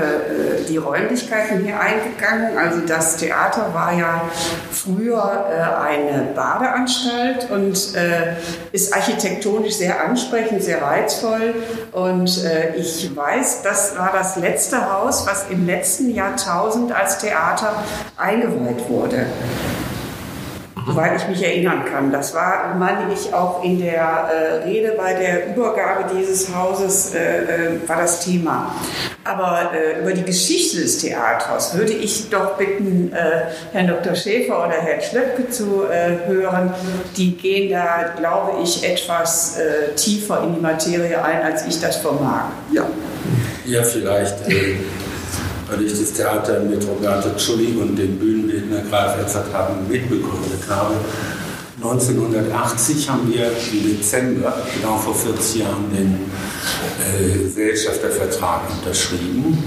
die 0.69 0.77
Räumlichkeiten 0.77 1.65
hier 1.65 1.81
eingegangen. 1.81 2.59
Also 2.59 2.81
das 2.87 3.17
Theater 3.17 3.73
war 3.73 3.95
ja 3.95 4.29
früher 4.71 5.47
äh, 5.51 5.89
eine 5.89 6.29
Badeanstalt 6.35 7.51
und 7.51 7.95
äh, 7.95 8.35
ist 8.73 8.95
architektonisch 8.95 9.77
sehr 9.77 10.05
ansprechend, 10.05 10.63
sehr 10.63 10.83
reizvoll. 10.83 11.55
Und 11.93 12.45
äh, 12.45 12.77
ich 12.77 13.17
weiß, 13.17 13.63
das 13.63 13.97
war 13.97 14.13
das 14.13 14.37
letzte 14.37 14.93
Haus, 14.93 15.27
was 15.27 15.47
im 15.49 15.67
letzten 15.67 16.15
Jahrtausend 16.15 16.93
als 16.93 17.19
Theater 17.19 17.83
eingeweiht 18.19 18.89
wurde 18.91 19.27
soweit 20.89 21.17
ich 21.17 21.29
mich 21.29 21.43
erinnern 21.43 21.85
kann. 21.85 22.11
Das 22.11 22.35
war, 22.35 22.75
meine 22.77 23.13
ich, 23.13 23.33
auch 23.33 23.63
in 23.63 23.81
der 23.81 24.01
äh, 24.01 24.65
Rede 24.65 24.95
bei 24.97 25.13
der 25.13 25.55
Übergabe 25.55 26.05
dieses 26.15 26.55
Hauses 26.55 27.15
äh, 27.15 27.43
äh, 27.43 27.89
war 27.89 27.97
das 27.97 28.25
Thema. 28.25 28.75
Aber 29.25 29.71
äh, 29.75 30.01
über 30.01 30.13
die 30.13 30.23
Geschichte 30.23 30.81
des 30.81 30.99
Theaters 30.99 31.77
würde 31.77 31.93
ich 31.93 32.31
doch 32.31 32.57
bitten, 32.57 33.13
äh, 33.13 33.43
Herrn 33.73 33.89
Dr. 33.89 34.15
Schäfer 34.15 34.65
oder 34.67 34.77
Herrn 34.77 35.03
Schlöpke 35.03 35.51
zu 35.51 35.85
äh, 35.85 36.27
hören. 36.27 36.73
Die 37.17 37.37
gehen 37.37 37.71
da, 37.71 38.15
glaube 38.17 38.63
ich, 38.63 38.85
etwas 38.85 39.59
tiefer 39.97 40.43
in 40.45 40.55
die 40.55 40.61
Materie 40.61 41.23
ein, 41.23 41.43
als 41.43 41.67
ich 41.67 41.81
das 41.81 41.97
vermag. 41.97 42.45
Ja, 42.73 42.87
ja 43.67 43.83
vielleicht 43.83 44.37
weil 45.69 45.83
ich 45.85 45.99
das 45.99 46.13
Theater 46.13 46.61
mit 46.61 46.87
Roberto 46.87 47.37
Ciulli 47.37 47.77
und 47.81 47.97
dem 47.97 48.19
Bühnenbildner 48.19 48.83
Graf 48.91 49.19
Edzard 49.19 49.53
haben 49.53 49.89
mitbegründet 49.89 50.63
habe. 50.69 50.95
1980 51.81 53.09
haben 53.09 53.33
wir 53.33 53.53
im 53.73 53.99
Dezember, 53.99 54.53
genau 54.75 54.97
vor 54.97 55.15
40 55.15 55.61
Jahren, 55.61 55.85
den 55.93 56.19
äh, 57.07 57.39
Gesellschaftervertrag 57.39 58.63
unterschrieben. 58.71 59.63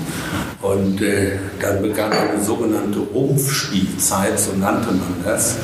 Und 0.62 1.02
äh, 1.02 1.38
dann 1.62 1.82
begann 1.82 2.12
eine 2.12 2.44
sogenannte 2.44 3.00
Rumpfspielzeit, 3.00 4.38
so 4.38 4.52
nannte 4.58 4.88
man 4.88 5.24
das, 5.24 5.56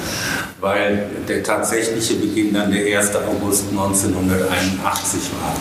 weil 0.62 1.10
der 1.28 1.44
tatsächliche 1.44 2.16
Beginn 2.16 2.54
dann 2.54 2.72
der 2.72 2.98
1. 2.98 3.12
August 3.16 3.66
1981 3.70 5.22
war. 5.34 5.54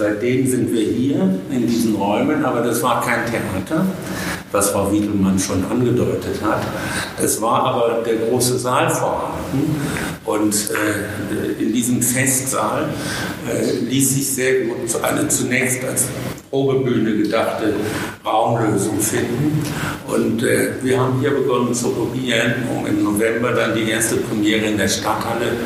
Seitdem 0.00 0.46
sind 0.46 0.72
wir 0.72 0.80
hier 0.80 1.28
in 1.50 1.66
diesen 1.66 1.94
Räumen, 1.94 2.42
aber 2.42 2.62
das 2.62 2.82
war 2.82 3.04
kein 3.04 3.26
Theater, 3.26 3.84
was 4.50 4.70
Frau 4.70 4.90
Wiedelmann 4.90 5.38
schon 5.38 5.62
angedeutet 5.70 6.40
hat. 6.42 6.62
Es 7.22 7.42
war 7.42 7.64
aber 7.64 8.02
der 8.02 8.16
große 8.16 8.58
Saal 8.58 8.88
vorhanden 8.88 9.78
und 10.24 10.54
äh, 10.54 11.62
in 11.62 11.74
diesem 11.74 12.00
Festsaal 12.00 12.88
äh, 13.46 13.84
ließ 13.90 14.14
sich 14.14 14.26
sehr 14.26 14.64
gut 14.64 14.78
eine 15.02 15.28
zunächst 15.28 15.84
als 15.84 16.06
Probebühne 16.48 17.18
gedachte 17.18 17.74
Raumlösung 18.24 18.98
finden. 19.00 19.62
Und 20.06 20.42
äh, 20.42 20.82
wir 20.82 20.98
haben 20.98 21.20
hier 21.20 21.32
begonnen 21.32 21.74
zu 21.74 21.90
probieren, 21.90 22.54
um 22.74 22.86
im 22.86 23.04
November 23.04 23.52
dann 23.52 23.74
die 23.74 23.90
erste 23.90 24.16
Premiere 24.16 24.64
in 24.64 24.78
der 24.78 24.88
Stadthalle 24.88 25.58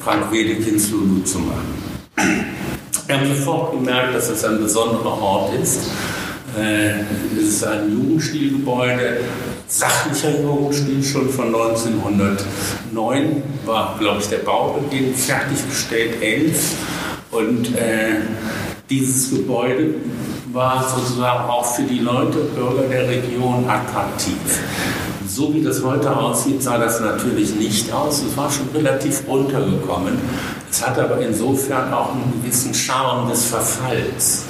Frank 0.00 0.32
Wedekins 0.32 0.90
Lulu 0.90 1.22
zu 1.22 1.40
machen. 1.40 2.73
Wir 3.06 3.20
haben 3.20 3.26
sofort 3.28 3.72
gemerkt, 3.72 4.14
dass 4.14 4.30
es 4.30 4.44
ein 4.44 4.58
besonderer 4.60 5.20
Ort 5.20 5.54
ist. 5.54 5.90
Äh, 6.58 7.00
es 7.36 7.48
ist 7.48 7.64
ein 7.64 7.92
Jugendstilgebäude, 7.92 9.20
sachlicher 9.66 10.40
Jugendstil 10.40 11.04
schon 11.04 11.28
von 11.28 11.54
1909 11.54 13.42
war, 13.66 13.96
glaube 13.98 14.20
ich, 14.20 14.28
der 14.28 14.38
Baubeginn 14.38 15.14
fertiggestellt, 15.14 16.22
11. 16.22 16.76
Und 17.30 17.76
äh, 17.76 18.20
dieses 18.88 19.30
Gebäude 19.30 19.96
war 20.52 20.88
sozusagen 20.88 21.50
auch 21.50 21.64
für 21.66 21.82
die 21.82 21.98
Leute, 21.98 22.38
Bürger 22.54 22.84
der 22.88 23.06
Region 23.06 23.68
attraktiv. 23.68 24.38
So 25.34 25.52
wie 25.52 25.62
das 25.64 25.82
heute 25.82 26.16
aussieht, 26.16 26.62
sah 26.62 26.78
das 26.78 27.00
natürlich 27.00 27.56
nicht 27.56 27.92
aus. 27.92 28.22
Es 28.22 28.36
war 28.36 28.48
schon 28.48 28.68
relativ 28.72 29.26
runtergekommen. 29.26 30.16
Es 30.70 30.86
hat 30.86 30.96
aber 30.96 31.18
insofern 31.18 31.92
auch 31.92 32.12
einen 32.12 32.40
gewissen 32.40 32.72
Charme 32.72 33.28
des 33.28 33.46
Verfalls, 33.46 34.44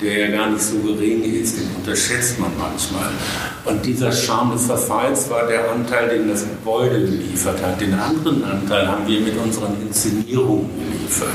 der 0.00 0.30
ja 0.30 0.36
gar 0.38 0.48
nicht 0.48 0.62
so 0.62 0.78
gering 0.78 1.22
ist, 1.24 1.58
den 1.58 1.68
unterschätzt 1.76 2.40
man 2.40 2.52
manchmal. 2.58 3.10
Und 3.66 3.84
dieser 3.84 4.10
Charme 4.10 4.52
des 4.52 4.64
Verfalls 4.64 5.28
war 5.28 5.46
der 5.46 5.70
Anteil, 5.70 6.08
den 6.08 6.30
das 6.30 6.44
Gebäude 6.44 7.00
geliefert 7.00 7.62
hat. 7.62 7.78
Den 7.78 7.92
anderen 7.92 8.42
Anteil 8.42 8.88
haben 8.88 9.06
wir 9.06 9.20
mit 9.20 9.36
unseren 9.36 9.76
Inszenierungen 9.82 10.70
geliefert, 10.78 11.28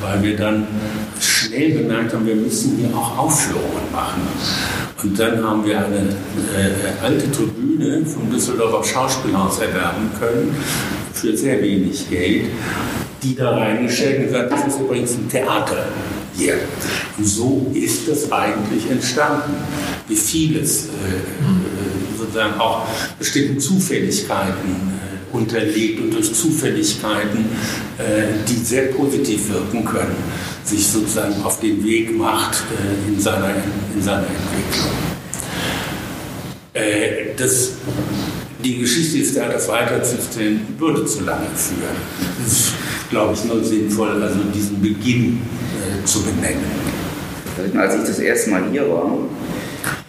weil 0.00 0.22
wir 0.22 0.36
dann 0.38 0.66
schnell 1.50 1.72
bemerkt 1.72 2.14
haben, 2.14 2.26
wir 2.26 2.36
müssen 2.36 2.76
hier 2.76 2.96
auch 2.96 3.18
Aufführungen 3.18 3.90
machen. 3.92 4.22
Und 5.02 5.18
dann 5.18 5.42
haben 5.42 5.64
wir 5.64 5.84
eine 5.84 5.96
äh, 5.96 7.02
alte 7.02 7.30
Tribüne 7.30 8.04
vom 8.06 8.30
Düsseldorfer 8.30 8.84
Schauspielhaus 8.84 9.58
erwerben 9.58 10.10
können 10.18 10.54
für 11.12 11.36
sehr 11.36 11.60
wenig 11.60 12.08
Geld, 12.08 12.46
die 13.22 13.34
da 13.34 13.50
reingestellt 13.56 14.20
und 14.20 14.26
gesagt, 14.26 14.52
das 14.52 14.66
ist 14.68 14.80
übrigens 14.80 15.12
ein 15.14 15.28
Theater 15.28 15.86
hier. 16.36 16.54
Und 17.18 17.24
so 17.24 17.70
ist 17.74 18.08
das 18.08 18.30
eigentlich 18.30 18.88
entstanden. 18.88 19.54
Wie 20.06 20.16
vieles, 20.16 20.86
äh, 20.86 20.88
äh 20.88 22.18
sozusagen 22.18 22.60
auch 22.60 22.86
bestimmten 23.18 23.58
Zufälligkeiten 23.58 24.99
unterlegt 25.32 26.00
und 26.00 26.12
durch 26.12 26.32
Zufälligkeiten, 26.32 27.46
äh, 27.98 28.44
die 28.48 28.56
sehr 28.56 28.86
positiv 28.86 29.50
wirken 29.50 29.84
können 29.84 30.16
sich 30.64 30.86
sozusagen 30.86 31.42
auf 31.42 31.60
den 31.60 31.82
Weg 31.84 32.16
macht 32.16 32.62
äh, 32.70 33.08
in, 33.08 33.20
seiner, 33.20 33.50
in 33.94 34.02
seiner 34.02 34.26
Entwicklung. 34.26 34.92
Äh, 36.72 37.34
das, 37.36 37.72
die 38.62 38.78
Geschichte 38.78 39.18
des 39.18 39.34
Theaters 39.34 39.68
weiterzuführen, 39.68 40.60
würde 40.78 41.04
zu 41.06 41.24
lange 41.24 41.46
führen. 41.56 41.96
Es 42.46 42.52
ist, 42.52 42.72
glaube 43.10 43.34
ich, 43.34 43.44
nur 43.44 43.64
sinnvoll, 43.64 44.22
also 44.22 44.38
diesen 44.54 44.80
Beginn 44.80 45.40
äh, 45.78 46.04
zu 46.04 46.22
benennen. 46.22 46.64
Als 47.76 47.94
ich 47.94 48.02
das 48.02 48.18
erste 48.20 48.50
Mal 48.50 48.62
hier 48.70 48.88
war, 48.88 49.18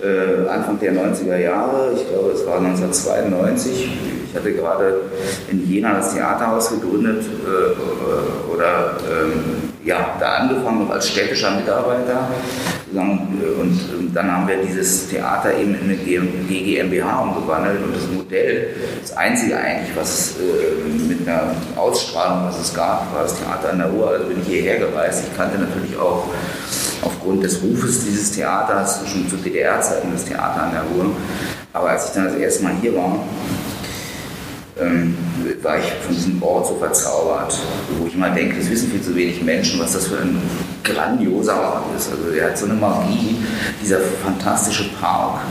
äh, 0.01 0.47
Anfang 0.47 0.79
der 0.79 0.93
90er 0.93 1.37
Jahre, 1.37 1.93
ich 1.95 2.07
glaube 2.07 2.31
es 2.31 2.45
war 2.45 2.57
1992, 2.57 3.89
Ich 4.31 4.37
hatte 4.37 4.53
gerade 4.53 5.01
in 5.49 5.69
Jena 5.69 5.95
das 5.95 6.13
Theaterhaus 6.13 6.69
gegründet 6.69 7.25
äh, 7.25 8.49
oder 8.49 8.95
ähm, 9.05 9.71
ja, 9.83 10.15
da 10.21 10.35
angefangen 10.35 10.89
als 10.89 11.09
städtischer 11.09 11.51
Mitarbeiter. 11.51 12.29
Und 12.93 14.11
dann 14.13 14.31
haben 14.31 14.47
wir 14.47 14.57
dieses 14.57 15.09
Theater 15.09 15.53
eben 15.57 15.75
in 15.75 15.83
eine 15.83 15.95
GmbH 15.95 17.21
umgewandelt 17.21 17.83
und 17.83 17.93
das 17.93 18.07
Modell, 18.07 18.75
das 19.01 19.17
einzige 19.17 19.57
eigentlich, 19.57 19.95
was 19.95 20.35
äh, 20.37 21.07
mit 21.07 21.27
einer 21.27 21.53
Ausstrahlung, 21.75 22.47
was 22.47 22.59
es 22.59 22.73
gab, 22.73 23.13
war 23.13 23.23
das 23.23 23.37
Theater 23.37 23.71
an 23.71 23.79
der 23.79 23.87
Ruhr. 23.87 24.11
Also 24.11 24.27
bin 24.27 24.41
ich 24.41 24.47
hierher 24.47 24.79
gereist. 24.79 25.25
Ich 25.29 25.37
kannte 25.37 25.57
natürlich 25.57 25.97
auch 25.97 26.27
aufgrund 27.01 27.43
des 27.43 27.61
Rufes 27.61 28.05
dieses 28.05 28.31
Theaters, 28.31 29.01
schon 29.11 29.27
zu 29.27 29.35
DDR-Zeiten 29.35 30.09
das 30.13 30.23
Theater 30.23 30.63
an 30.63 30.71
der 30.71 30.83
Ruhr. 30.83 31.11
Aber 31.73 31.89
als 31.89 32.07
ich 32.07 32.11
dann 32.11 32.25
das 32.25 32.35
erste 32.35 32.63
Mal 32.63 32.73
hier 32.81 32.95
war, 32.95 33.19
ähm, 34.79 35.17
war 35.61 35.77
ich 35.77 35.85
von 36.05 36.15
diesem 36.15 36.41
Ort 36.41 36.67
so 36.67 36.75
verzaubert, 36.75 37.57
wo 37.99 38.07
ich 38.07 38.15
immer 38.15 38.29
denke, 38.29 38.57
das 38.57 38.69
wissen 38.69 38.91
viel 38.91 39.01
zu 39.01 39.15
wenig 39.15 39.41
Menschen, 39.41 39.79
was 39.79 39.93
das 39.93 40.07
für 40.07 40.17
ein 40.17 40.41
grandioser 40.83 41.59
Ort 41.59 41.83
ist. 41.97 42.11
Also 42.11 42.31
der 42.31 42.49
hat 42.49 42.57
so 42.57 42.65
eine 42.65 42.75
Magie, 42.75 43.37
dieser 43.81 43.99
fantastische 44.23 44.89
Park, 44.99 45.41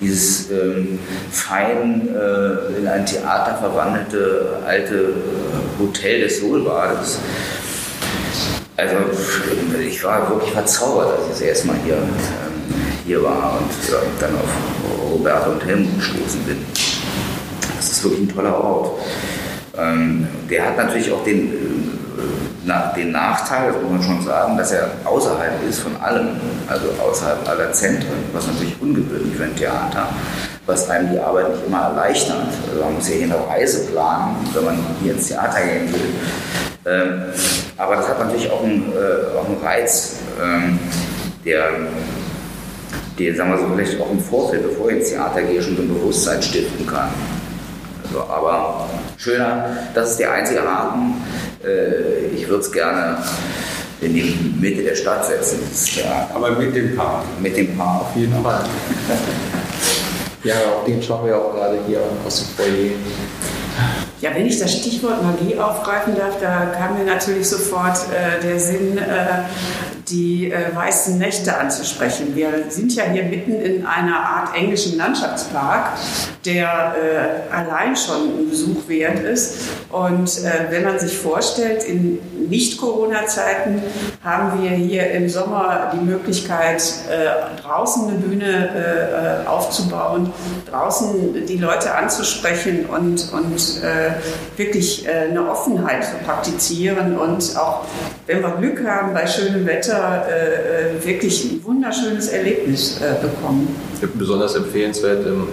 dieses 0.00 0.50
ähm, 0.50 0.98
fein 1.30 2.08
äh, 2.08 2.78
in 2.78 2.88
ein 2.88 3.06
Theater 3.06 3.56
verwandelte 3.56 4.58
alte 4.66 4.94
äh, 4.94 5.82
Hotel 5.82 6.22
des 6.22 6.40
Solbades. 6.40 7.18
Also 8.76 8.96
ich 9.86 10.02
war 10.02 10.28
wirklich 10.28 10.50
verzaubert, 10.50 11.12
als 11.12 11.22
ich 11.26 11.30
das 11.30 11.40
erste 11.42 11.66
Mal 11.68 11.76
hier, 11.84 11.94
ähm, 11.94 12.10
hier 13.06 13.22
war 13.22 13.58
und 13.58 13.92
äh, 13.92 13.98
dann 14.18 14.34
auf 14.34 15.12
Roberto 15.12 15.52
und 15.52 15.64
Helmut 15.64 15.96
gestoßen 15.96 16.42
bin. 16.42 16.56
Ist 18.04 18.18
ein 18.18 18.28
toller 18.28 18.62
Ort. 18.62 18.90
Ähm, 19.78 20.28
der 20.50 20.66
hat 20.66 20.76
natürlich 20.76 21.10
auch 21.10 21.24
den, 21.24 21.48
äh, 21.48 21.54
na, 22.64 22.92
den 22.94 23.12
Nachteil, 23.12 23.72
das 23.72 23.82
muss 23.82 23.92
man 23.92 24.02
schon 24.02 24.22
sagen, 24.24 24.56
dass 24.58 24.72
er 24.72 24.90
außerhalb 25.04 25.52
ist 25.68 25.80
von 25.80 25.96
allem, 25.96 26.36
also 26.68 26.86
außerhalb 27.02 27.48
aller 27.48 27.72
Zentren, 27.72 28.24
was 28.32 28.46
natürlich 28.46 28.74
ungewöhnlich 28.80 29.34
für 29.34 29.44
ein 29.44 29.56
Theater, 29.56 30.08
was 30.66 30.88
einem 30.90 31.12
die 31.12 31.18
Arbeit 31.18 31.50
nicht 31.50 31.66
immer 31.66 31.80
erleichtert. 31.80 32.48
Also 32.70 32.84
man 32.84 32.94
muss 32.94 33.08
ja 33.08 33.14
hier 33.14 33.24
eine 33.24 33.48
Reise 33.48 33.86
planen, 33.86 34.36
wenn 34.52 34.64
man 34.64 34.78
hier 35.02 35.14
ins 35.14 35.28
Theater 35.28 35.60
gehen 35.62 35.92
will. 35.92 36.14
Ähm, 36.86 37.22
aber 37.78 37.96
das 37.96 38.08
hat 38.08 38.18
natürlich 38.18 38.50
auch 38.50 38.62
einen, 38.62 38.92
äh, 38.92 39.38
auch 39.38 39.46
einen 39.46 39.58
Reiz, 39.62 40.16
ähm, 40.42 40.78
der, 41.44 41.70
der, 43.18 43.34
sagen 43.34 43.50
wir 43.50 43.58
so, 43.58 43.74
vielleicht 43.74 44.00
auch 44.00 44.10
im 44.10 44.20
Vorfeld, 44.20 44.62
bevor 44.62 44.90
ich 44.90 44.98
ins 44.98 45.08
Theater 45.08 45.42
gehe, 45.42 45.62
schon 45.62 45.76
so 45.76 45.82
ein 45.82 45.88
Bewusstsein 45.88 46.42
stiften 46.42 46.86
kann. 46.86 47.08
Also, 48.04 48.20
aber 48.20 48.88
schöner, 49.16 49.76
das 49.94 50.12
ist 50.12 50.20
der 50.20 50.32
einzige 50.32 50.62
Haken. 50.62 51.22
Äh, 51.64 52.26
ich 52.34 52.48
würde 52.48 52.62
es 52.62 52.72
gerne 52.72 53.18
in 54.00 54.14
die 54.14 54.54
Mitte 54.60 54.82
der 54.82 54.94
Stadt 54.94 55.24
setzen. 55.26 55.60
Aber 56.34 56.50
mit 56.50 56.74
dem 56.74 56.94
Park. 56.96 57.24
Mit 57.40 57.56
dem 57.56 57.76
Park. 57.76 58.02
Auf 58.02 58.16
jeden 58.16 58.42
Fall. 58.42 58.64
ja, 60.44 60.54
auf 60.76 60.84
den 60.84 61.02
schauen 61.02 61.26
wir 61.26 61.36
auch 61.36 61.54
gerade 61.54 61.78
hier 61.86 62.00
aus 62.26 62.38
dem 62.38 62.48
Foyer. 62.56 62.90
Ja, 64.20 64.34
wenn 64.34 64.46
ich 64.46 64.58
das 64.58 64.72
Stichwort 64.72 65.22
Magie 65.22 65.58
aufgreifen 65.58 66.14
darf, 66.16 66.40
da 66.40 66.66
kam 66.66 66.98
mir 66.98 67.04
natürlich 67.04 67.48
sofort 67.48 67.98
äh, 68.12 68.40
der 68.40 68.58
Sinn, 68.58 68.96
äh, 68.96 69.42
die 70.08 70.52
äh, 70.52 70.74
weißen 70.74 71.18
Nächte 71.18 71.56
anzusprechen. 71.56 72.34
Wir 72.34 72.50
sind 72.68 72.94
ja 72.94 73.04
hier 73.04 73.24
mitten 73.24 73.60
in 73.60 73.86
einer 73.86 74.16
Art 74.16 74.54
englischen 74.56 74.98
Landschaftspark, 74.98 75.92
der 76.44 76.94
äh, 77.50 77.54
allein 77.54 77.96
schon 77.96 78.40
ein 78.40 78.50
Besuch 78.50 78.88
wert 78.88 79.20
ist. 79.20 79.68
Und 79.90 80.28
äh, 80.44 80.70
wenn 80.70 80.84
man 80.84 80.98
sich 80.98 81.16
vorstellt, 81.16 81.84
in 81.84 82.18
Nicht-Corona-Zeiten 82.48 83.82
haben 84.22 84.62
wir 84.62 84.70
hier 84.70 85.10
im 85.12 85.28
Sommer 85.28 85.92
die 85.94 86.04
Möglichkeit, 86.04 86.82
äh, 87.10 87.62
draußen 87.62 88.08
eine 88.08 88.18
Bühne 88.18 89.44
äh, 89.44 89.48
aufzubauen, 89.48 90.32
draußen 90.70 91.46
die 91.46 91.56
Leute 91.56 91.94
anzusprechen 91.94 92.86
und, 92.86 93.32
und 93.32 93.82
äh, 93.82 94.12
wirklich 94.56 95.08
eine 95.08 95.48
Offenheit 95.48 96.04
zu 96.04 96.16
praktizieren 96.24 97.16
und 97.18 97.56
auch, 97.56 97.84
wenn 98.26 98.42
wir 98.42 98.50
Glück 98.50 98.84
haben, 98.86 99.12
bei 99.14 99.26
schönem 99.26 99.66
Wetter, 99.66 99.93
Winter 99.94 100.26
äh, 100.28 100.96
äh, 100.96 101.04
wirklich 101.04 101.44
ein 101.44 101.64
wunderschönes 101.64 102.28
Erlebnis 102.28 103.00
äh, 103.00 103.14
bekommen. 103.20 103.68
Besonders 104.14 104.54
empfehlenswert 104.54 105.26
im, 105.26 105.48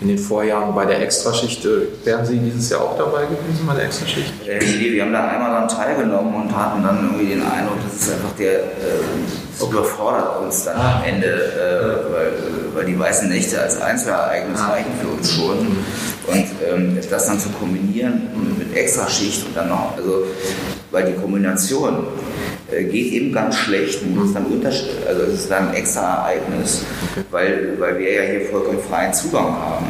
in 0.00 0.08
den 0.08 0.18
Vorjahren 0.18 0.74
bei 0.74 0.84
der 0.86 1.00
Extraschicht. 1.02 1.64
Äh, 1.64 1.88
wären 2.04 2.24
Sie 2.24 2.38
dieses 2.38 2.70
Jahr 2.70 2.82
auch 2.82 2.96
dabei 2.96 3.24
gewesen 3.24 3.66
bei 3.66 3.74
der 3.74 3.84
Extraschicht? 3.84 4.32
Äh, 4.46 4.58
nee, 4.58 4.92
wir 4.92 5.02
haben 5.02 5.12
da 5.12 5.28
einmal 5.28 5.50
daran 5.50 5.68
teilgenommen 5.68 6.34
und 6.34 6.56
hatten 6.56 6.82
dann 6.82 7.04
irgendwie 7.04 7.34
den 7.34 7.42
Eindruck, 7.42 7.78
das 7.84 8.02
ist 8.02 8.12
einfach 8.12 8.32
der 8.38 8.60
äh, 8.60 9.62
überfordert 9.62 10.42
uns 10.42 10.64
dann 10.64 10.76
ah. 10.76 10.96
am 10.96 11.04
Ende, 11.04 11.26
äh, 11.26 12.12
weil, 12.12 12.32
weil 12.74 12.84
die 12.84 12.98
weißen 12.98 13.28
Nächte 13.28 13.60
als 13.60 13.80
Einzelereignis 13.80 14.60
ah. 14.60 14.72
reichen 14.72 14.92
für 15.00 15.08
uns 15.08 15.32
schon. 15.32 15.58
Und 16.26 16.46
ähm, 16.68 16.98
das 17.08 17.26
dann 17.26 17.38
zu 17.38 17.48
kombinieren 17.50 18.28
mit 18.58 18.76
Extraschicht 18.76 19.46
und 19.46 19.56
dann 19.56 19.68
noch, 19.68 19.96
also 19.96 20.24
weil 20.90 21.12
die 21.12 21.20
Kombination 21.20 21.94
äh, 21.94 22.35
geht 22.70 23.12
eben 23.12 23.32
ganz 23.32 23.56
schlecht 23.56 24.02
und 24.02 24.16
muss 24.16 24.32
dann 24.32 24.46
also 25.08 25.22
es 25.22 25.40
ist 25.40 25.50
dann 25.50 25.68
ein 25.68 25.74
extra 25.74 26.26
Ereignis, 26.26 26.84
weil, 27.30 27.74
weil 27.78 27.98
wir 27.98 28.12
ja 28.12 28.22
hier 28.22 28.40
vollkommen 28.46 28.80
freien 28.80 29.12
Zugang 29.14 29.52
haben 29.52 29.86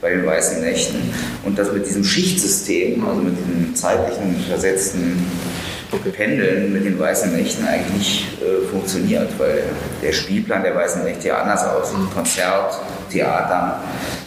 bei 0.00 0.10
den 0.10 0.26
weißen 0.26 0.60
Nächten 0.60 0.98
und 1.44 1.58
das 1.58 1.72
mit 1.72 1.86
diesem 1.86 2.04
Schichtsystem, 2.04 3.06
also 3.06 3.22
mit 3.22 3.34
diesem 3.38 3.74
zeitlichen 3.74 4.36
versetzten. 4.48 5.26
Pendeln 6.12 6.72
mit 6.72 6.84
den 6.84 6.96
weißen 7.00 7.34
Nächten 7.34 7.66
eigentlich 7.66 7.98
nicht 7.98 8.24
äh, 8.40 8.64
funktioniert, 8.68 9.28
weil 9.38 9.64
der 10.00 10.12
Spielplan 10.12 10.62
der 10.62 10.76
weißen 10.76 11.02
Nächte 11.02 11.28
ja 11.28 11.42
anders 11.42 11.64
aussieht. 11.64 11.98
Mhm. 11.98 12.14
Konzert, 12.14 12.78
Theater, 13.10 13.82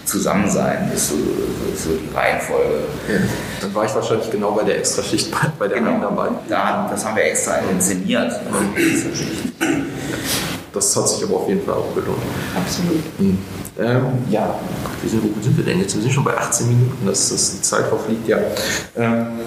Zusammensein 0.05 0.91
ist 0.93 1.09
so, 1.09 1.15
so, 1.15 1.89
so 1.89 1.97
die 1.97 2.15
Reihenfolge. 2.15 2.83
Ja. 3.07 3.19
Dann 3.61 3.73
war 3.73 3.85
ich 3.85 3.95
wahrscheinlich 3.95 4.29
genau 4.29 4.51
bei 4.51 4.63
der 4.63 4.77
Extraschicht 4.77 5.31
bei, 5.31 5.47
bei 5.59 5.67
der 5.67 5.79
genau. 5.79 5.99
dabei. 5.99 6.29
Da, 6.47 6.87
das 6.89 7.05
haben 7.05 7.15
wir 7.15 7.23
extra 7.23 7.57
inszeniert, 7.71 8.33
Das 10.73 10.95
hat 10.95 11.07
sich 11.07 11.23
aber 11.23 11.37
auf 11.37 11.47
jeden 11.47 11.65
Fall 11.65 11.75
auch 11.75 11.93
gelohnt. 11.95 12.21
Absolut. 12.55 13.19
Mhm. 13.19 13.37
Ähm, 13.79 14.05
ja, 14.29 14.53
wie 15.01 15.09
sind, 15.09 15.23
wo 15.23 15.41
sind 15.41 15.57
wir 15.57 15.65
denn 15.65 15.79
jetzt? 15.79 15.95
Wir 15.95 16.03
sind 16.03 16.11
schon 16.11 16.23
bei 16.23 16.37
18 16.37 16.67
Minuten, 16.67 17.07
das, 17.07 17.29
das 17.29 17.53
die 17.55 17.61
Zeit 17.61 17.85
verfliegt 17.87 18.27
ja. 18.27 18.37
Ähm, 18.95 19.39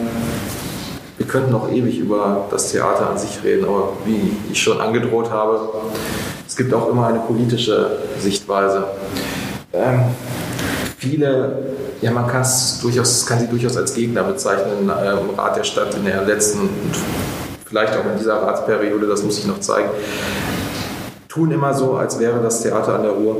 wir 1.16 1.27
könnten 1.27 1.53
noch 1.53 1.71
ewig 1.71 1.99
über 1.99 2.47
das 2.51 2.73
Theater 2.73 3.11
an 3.11 3.19
sich 3.19 3.42
reden, 3.42 3.64
aber 3.64 3.92
wie 4.05 4.33
ich 4.51 4.61
schon 4.61 4.81
angedroht 4.81 5.31
habe, 5.31 5.71
es 6.47 6.57
gibt 6.57 6.75
auch 6.75 6.90
immer 6.90 7.07
eine 7.07 7.21
politische 7.21 7.99
Sichtweise. 8.19 8.85
Ähm, 9.73 10.01
viele, 10.98 11.59
ja, 12.00 12.11
man 12.11 12.26
kann 12.26 12.42
es 12.42 12.78
durchaus, 12.80 13.26
kann 13.26 13.38
sie 13.38 13.48
durchaus 13.48 13.76
als 13.76 13.94
Gegner 13.94 14.22
bezeichnen 14.22 14.88
äh, 14.88 15.12
im 15.12 15.30
Rat 15.38 15.56
der 15.56 15.64
Stadt 15.64 15.94
in 15.94 16.04
der 16.04 16.24
letzten 16.24 16.61
und 16.61 16.70
vielleicht 17.64 17.94
auch 17.94 18.04
in 18.04 18.18
dieser 18.18 18.42
Ratsperiode, 18.42 19.06
das 19.06 19.22
muss 19.22 19.38
ich 19.38 19.46
noch 19.46 19.61
zeigen, 19.61 19.88
tun 21.28 21.50
immer 21.50 21.74
so, 21.74 21.96
als 21.96 22.18
wäre 22.18 22.40
das 22.42 22.62
Theater 22.62 22.94
an 22.94 23.02
der 23.02 23.12
Ruhr 23.12 23.37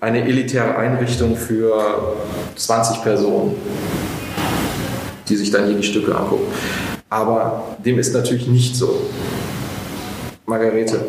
eine 0.00 0.26
elitäre 0.26 0.76
Einrichtung 0.76 1.36
für 1.36 2.14
20 2.56 3.02
Personen, 3.02 3.56
die 5.28 5.36
sich 5.36 5.50
dann 5.50 5.66
hier 5.66 5.76
die 5.76 5.82
Stücke 5.82 6.14
angucken. 6.14 6.52
Aber 7.08 7.76
dem 7.84 7.98
ist 7.98 8.12
natürlich 8.12 8.46
nicht 8.46 8.76
so. 8.76 9.00
Margarete. 10.46 11.00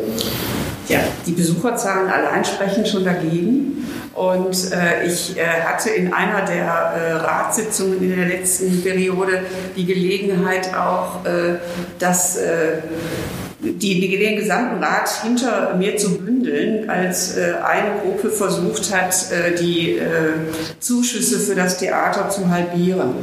Ja, 0.88 1.00
die 1.26 1.32
Besucherzahlen 1.32 2.08
allein 2.08 2.44
sprechen 2.44 2.86
schon 2.86 3.04
dagegen. 3.04 3.84
Und 4.14 4.72
äh, 4.72 5.04
ich 5.06 5.36
äh, 5.36 5.44
hatte 5.44 5.90
in 5.90 6.12
einer 6.12 6.42
der 6.46 6.64
äh, 6.64 7.12
Ratssitzungen 7.14 8.02
in 8.02 8.16
der 8.16 8.26
letzten 8.26 8.82
Periode 8.82 9.42
die 9.76 9.84
Gelegenheit 9.84 10.74
auch, 10.74 11.24
äh, 11.26 11.56
dass 11.98 12.36
äh, 12.36 12.78
die, 13.60 14.18
den 14.18 14.36
gesamten 14.36 14.82
Rat 14.82 15.08
hinter 15.22 15.74
mir 15.76 15.96
zu 15.96 16.18
bündeln, 16.18 16.88
als 16.90 17.36
äh, 17.36 17.54
eine 17.64 18.00
Gruppe 18.00 18.30
versucht 18.30 18.94
hat, 18.94 19.14
äh, 19.32 19.54
die 19.54 19.92
äh, 19.92 20.32
Zuschüsse 20.78 21.38
für 21.38 21.54
das 21.54 21.78
Theater 21.78 22.28
zu 22.28 22.50
halbieren. 22.50 23.14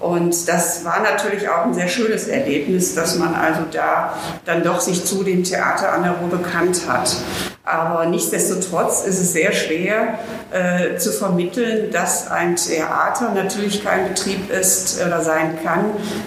Und 0.00 0.48
das 0.48 0.84
war 0.84 1.02
natürlich 1.02 1.48
auch 1.48 1.66
ein 1.66 1.74
sehr 1.74 1.88
schönes 1.88 2.28
Erlebnis, 2.28 2.94
dass 2.94 3.18
man 3.18 3.34
also 3.34 3.62
da 3.70 4.18
dann 4.44 4.62
doch 4.62 4.80
sich 4.80 5.04
zu 5.04 5.22
dem 5.22 5.44
Theater 5.44 5.92
an 5.92 6.04
der 6.04 6.12
Ruhr 6.12 6.30
bekannt 6.30 6.82
hat. 6.88 7.16
Aber 7.64 8.06
nichtsdestotrotz 8.06 9.04
ist 9.04 9.20
es 9.20 9.32
sehr 9.32 9.52
schwer 9.52 10.18
äh, 10.50 10.96
zu 10.96 11.12
vermitteln, 11.12 11.92
dass 11.92 12.28
ein 12.28 12.56
Theater 12.56 13.30
natürlich 13.36 13.84
kein 13.84 14.08
Betrieb 14.08 14.50
ist 14.50 15.00
oder 15.00 15.20
sein 15.20 15.56
kann, 15.62 15.84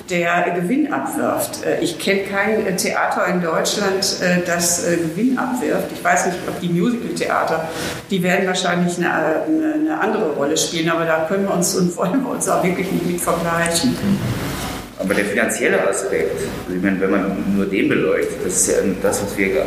der 0.10 0.52
Gewinn 0.56 0.94
abwirft. 0.94 1.66
Äh, 1.66 1.82
ich 1.82 2.00
kenne 2.00 2.22
kein 2.22 2.78
Theater 2.78 3.28
in 3.28 3.42
Deutschland, 3.42 4.22
äh, 4.22 4.46
das 4.46 4.88
äh, 4.88 4.96
Gewinn 4.96 5.38
abwirft. 5.38 5.92
Ich 5.94 6.02
weiß 6.02 6.28
nicht, 6.28 6.38
ob 6.48 6.58
die 6.62 6.70
Musical-Theater, 6.70 7.68
die 8.10 8.24
werden 8.24 8.48
wahrscheinlich 8.48 8.98
eine, 8.98 9.44
eine, 9.46 10.00
andere 10.00 10.32
Rolle 10.32 10.56
spielen, 10.56 10.90
aber 10.90 11.04
da 11.04 11.26
können 11.28 11.48
wir 11.48 11.54
uns 11.54 11.76
und 11.76 11.96
wollen 11.98 12.24
wir 12.24 12.32
uns 12.32 12.48
auch 12.48 12.64
wirklich 12.64 12.90
nicht 12.94 13.06
mit 13.06 13.20
vergleichen. 13.20 13.94
Aber 14.98 15.14
der 15.14 15.26
finanzielle 15.26 15.88
Aspekt, 15.88 16.40
ich 16.70 16.82
meine, 16.82 17.00
wenn 17.02 17.12
man 17.12 17.56
nur 17.56 17.66
den 17.66 17.90
beleuchtet, 17.90 18.46
das 18.46 18.54
ist 18.54 18.68
ja 18.70 18.76
das, 19.04 19.22
was 19.22 19.38
wir, 19.38 19.48
äh, 19.48 19.64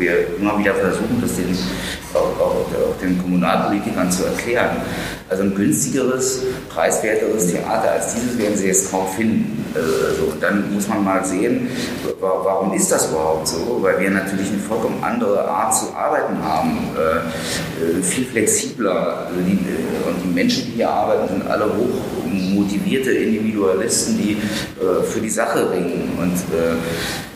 wir 0.00 0.36
immer 0.38 0.58
wieder 0.58 0.74
versuchen, 0.74 1.20
das 1.20 1.36
den, 1.36 1.56
auch, 2.14 2.40
auch, 2.40 2.66
auch 2.66 3.00
den 3.00 3.18
Kommunalpolitikern 3.18 4.10
zu 4.10 4.24
erklären. 4.24 4.76
Also 5.30 5.44
ein 5.44 5.54
günstigeres, 5.54 6.42
preiswerteres 6.68 7.52
Theater 7.52 7.92
als 7.92 8.14
dieses 8.14 8.36
werden 8.36 8.56
sie 8.56 8.66
jetzt 8.66 8.90
kaum 8.90 9.06
finden. 9.06 9.64
Also, 9.72 10.32
und 10.32 10.42
dann 10.42 10.74
muss 10.74 10.88
man 10.88 11.04
mal 11.04 11.24
sehen, 11.24 11.68
warum 12.18 12.72
ist 12.74 12.90
das 12.90 13.10
überhaupt 13.10 13.46
so? 13.46 13.78
Weil 13.80 14.00
wir 14.00 14.10
natürlich 14.10 14.48
eine 14.48 14.58
vollkommen 14.58 15.00
andere 15.04 15.48
Art 15.48 15.72
zu 15.72 15.94
arbeiten 15.94 16.42
haben, 16.42 16.88
äh, 16.96 18.02
viel 18.02 18.24
flexibler. 18.24 19.28
Also 19.28 19.40
die, 19.46 19.52
und 19.52 20.16
die 20.24 20.34
Menschen, 20.34 20.66
die 20.66 20.72
hier 20.72 20.90
arbeiten, 20.90 21.28
sind 21.28 21.46
alle 21.46 21.66
hoch 21.66 22.20
motivierte 22.30 23.12
Individualisten, 23.12 24.18
die 24.18 24.32
äh, 24.32 25.02
für 25.04 25.20
die 25.20 25.30
Sache 25.30 25.70
ringen. 25.70 26.10
Und 26.18 26.34
äh, 26.34 26.74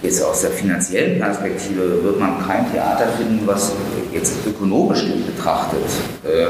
jetzt 0.02 0.22
aus 0.22 0.40
der 0.40 0.50
finanziellen 0.50 1.20
Perspektive 1.20 2.02
wird 2.02 2.18
man 2.18 2.44
kein 2.46 2.70
Theater 2.72 3.06
finden, 3.16 3.46
was 3.46 3.72
jetzt 4.12 4.34
ökonomisch 4.46 5.04
betrachtet 5.26 5.84
äh, 6.24 6.48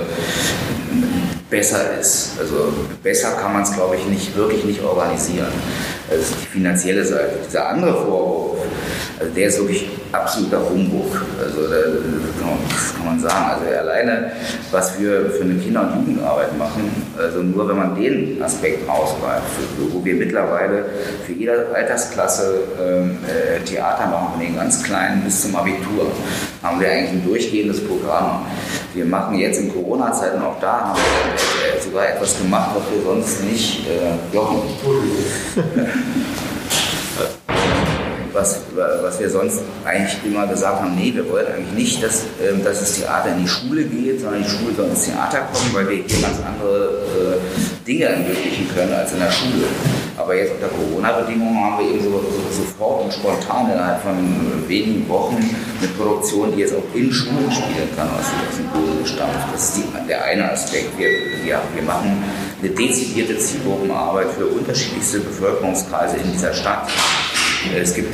besser 1.54 1.98
ist. 2.00 2.32
Also 2.40 2.72
besser 3.00 3.30
kann 3.40 3.52
man 3.52 3.62
es, 3.62 3.72
glaube 3.72 3.94
ich, 3.94 4.04
nicht 4.06 4.36
wirklich 4.36 4.64
nicht 4.64 4.82
organisieren. 4.82 5.52
Das 6.10 6.18
ist 6.18 6.34
die 6.42 6.46
finanzielle 6.46 7.04
Seite. 7.04 7.38
Dieser 7.46 7.68
andere 7.68 7.94
Vorwurf, 7.94 8.58
also 9.20 9.32
der 9.32 9.46
ist 9.46 9.58
wirklich 9.58 9.88
absoluter 10.10 10.68
Humbug. 10.68 11.22
Also 11.40 11.60
das 12.74 12.94
kann 12.96 13.06
man 13.06 13.20
sagen. 13.20 13.44
Also 13.50 13.78
alleine, 13.78 14.32
was 14.70 14.98
wir 14.98 15.30
für 15.30 15.44
eine 15.44 15.54
Kinder- 15.54 15.82
und 15.82 16.06
Jugendarbeit 16.06 16.56
machen, 16.58 16.90
also 17.16 17.42
nur 17.42 17.68
wenn 17.68 17.76
man 17.76 17.94
den 17.94 18.42
Aspekt 18.42 18.88
rausgreift, 18.88 19.44
wo 19.92 20.04
wir 20.04 20.14
mittlerweile 20.14 20.84
für 21.26 21.32
jede 21.32 21.66
Altersklasse 21.74 22.60
ähm, 22.80 23.18
äh, 23.26 23.60
Theater 23.64 24.06
machen, 24.06 24.32
von 24.32 24.40
den 24.40 24.56
ganz 24.56 24.82
Kleinen 24.82 25.22
bis 25.22 25.42
zum 25.42 25.54
Abitur, 25.56 26.10
haben 26.62 26.80
wir 26.80 26.90
eigentlich 26.90 27.10
ein 27.10 27.24
durchgehendes 27.24 27.86
Programm. 27.86 28.46
Wir 28.94 29.04
machen 29.04 29.38
jetzt 29.38 29.60
in 29.60 29.72
Corona-Zeiten 29.72 30.40
auch 30.42 30.58
da, 30.60 30.88
haben 30.88 30.98
wir 30.98 31.82
sogar 31.82 32.08
etwas 32.08 32.38
gemacht, 32.38 32.70
was 32.74 32.82
wir 32.92 33.02
sonst 33.02 33.44
nicht, 33.44 33.86
äh, 33.88 34.34
Jochen, 34.34 34.62
was, 38.34 38.60
was 38.74 39.20
wir 39.20 39.30
sonst 39.30 39.60
eigentlich 39.84 40.16
immer 40.24 40.46
gesagt 40.46 40.80
haben, 40.82 40.94
nee, 40.96 41.12
wir 41.14 41.28
wollen 41.30 41.46
eigentlich 41.46 41.74
nicht, 41.74 42.02
dass, 42.02 42.24
äh, 42.42 42.56
dass 42.62 42.80
das 42.80 42.96
Theater 42.96 43.30
in 43.30 43.42
die 43.42 43.48
Schule 43.48 43.84
geht, 43.84 44.20
sondern 44.20 44.42
die 44.42 44.48
Schule 44.48 44.74
soll 44.76 44.88
ins 44.88 45.04
Theater 45.04 45.48
kommen, 45.52 45.70
weil 45.72 45.88
wir 45.88 46.04
hier 46.04 46.20
ganz 46.20 46.38
andere 46.44 47.38
äh, 47.38 47.86
Dinge 47.86 48.04
ermöglichen 48.04 48.68
können 48.74 48.92
als 48.92 49.12
in 49.12 49.20
der 49.20 49.30
Schule. 49.30 49.66
Aber 50.16 50.34
jetzt 50.34 50.52
unter 50.54 50.68
Corona-Bedingungen 50.68 51.58
haben 51.58 51.78
wir 51.78 51.94
eben 51.94 52.04
so, 52.04 52.10
so, 52.10 52.62
sofort 52.62 53.04
und 53.04 53.12
spontan 53.12 53.70
innerhalb 53.72 54.02
von 54.02 54.68
wenigen 54.68 55.08
Wochen 55.08 55.36
eine 55.36 55.88
Produktion, 55.88 56.52
die 56.54 56.60
jetzt 56.60 56.74
auch 56.74 56.94
in 56.94 57.12
Schulen 57.12 57.50
spielen 57.50 57.88
kann, 57.96 58.08
aus, 58.08 58.26
aus 58.26 58.56
dem 58.56 58.68
Boden 58.68 59.02
gestampft. 59.02 59.52
Das 59.52 59.64
ist 59.64 59.76
die, 59.78 60.08
der 60.08 60.24
eine 60.24 60.52
Aspekt. 60.52 60.96
Wir, 60.98 61.08
wir, 61.42 61.60
wir 61.74 61.82
machen 61.82 62.22
eine 62.60 62.70
dezidierte 62.70 63.36
Zielgruppenarbeit 63.38 64.28
für 64.30 64.46
unterschiedlichste 64.46 65.20
Bevölkerungskreise 65.20 66.16
in 66.16 66.32
dieser 66.32 66.54
Stadt. 66.54 66.88
Es 67.72 67.94
gibt 67.94 68.12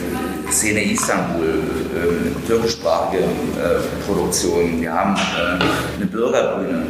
Szene 0.50 0.82
Istanbul, 0.82 1.44
äh, 1.44 2.46
türkischsprachige 2.46 3.22
äh, 3.22 4.06
Produktionen. 4.06 4.80
Wir 4.80 4.92
haben 4.92 5.14
äh, 5.14 5.96
eine 5.96 6.06
Bürgerbühne. 6.06 6.82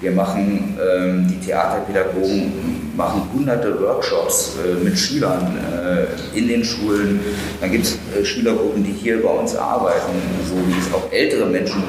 Wir 0.00 0.12
machen, 0.12 0.76
äh, 0.78 1.28
die 1.30 1.40
Theaterpädagogen 1.46 2.92
machen 2.96 3.22
hunderte 3.32 3.80
Workshops 3.80 4.56
äh, 4.64 4.84
mit 4.84 4.98
Schülern 4.98 5.56
äh, 5.56 6.38
in 6.38 6.48
den 6.48 6.64
Schulen. 6.64 7.20
Dann 7.60 7.72
gibt 7.72 7.84
es 7.84 7.98
äh, 8.16 8.24
Schülergruppen, 8.24 8.84
die 8.84 8.92
hier 8.92 9.22
bei 9.22 9.30
uns 9.30 9.56
arbeiten, 9.56 10.12
so 10.48 10.54
wie 10.54 10.78
es 10.78 10.92
auch 10.94 11.10
ältere 11.12 11.46
Menschen 11.46 11.82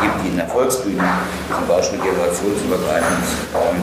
gibt, 0.00 0.24
die 0.24 0.28
in 0.30 0.36
der 0.36 0.48
Volksbühne 0.48 1.02
zum 1.56 1.68
Beispiel 1.68 1.98
generationsübergreifend 1.98 3.24
ähm, 3.54 3.82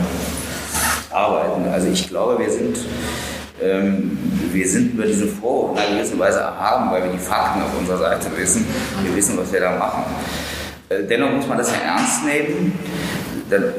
arbeiten. 1.12 1.70
Also 1.72 1.88
ich 1.88 2.10
glaube, 2.10 2.40
wir 2.40 2.50
sind 2.50 2.78
ähm, 3.62 4.18
wir 4.56 4.68
sind 4.68 4.94
über 4.94 5.06
diesen 5.06 5.30
Vorwurf 5.30 5.78
in 5.78 5.86
einer 5.86 5.98
gewissen 5.98 6.18
Weise 6.18 6.40
erhaben, 6.40 6.90
weil 6.92 7.04
wir 7.04 7.12
die 7.12 7.20
Fakten 7.20 7.62
auf 7.62 7.78
unserer 7.78 7.98
Seite 7.98 8.28
wissen. 8.38 8.66
Wir 9.04 9.16
wissen, 9.16 9.38
was 9.38 9.52
wir 9.52 9.60
da 9.60 9.78
machen. 9.78 10.04
Äh, 10.90 11.04
dennoch 11.04 11.32
muss 11.32 11.48
man 11.48 11.58
das 11.58 11.72
ja 11.72 11.94
ernst 11.94 12.24
nehmen, 12.24 12.74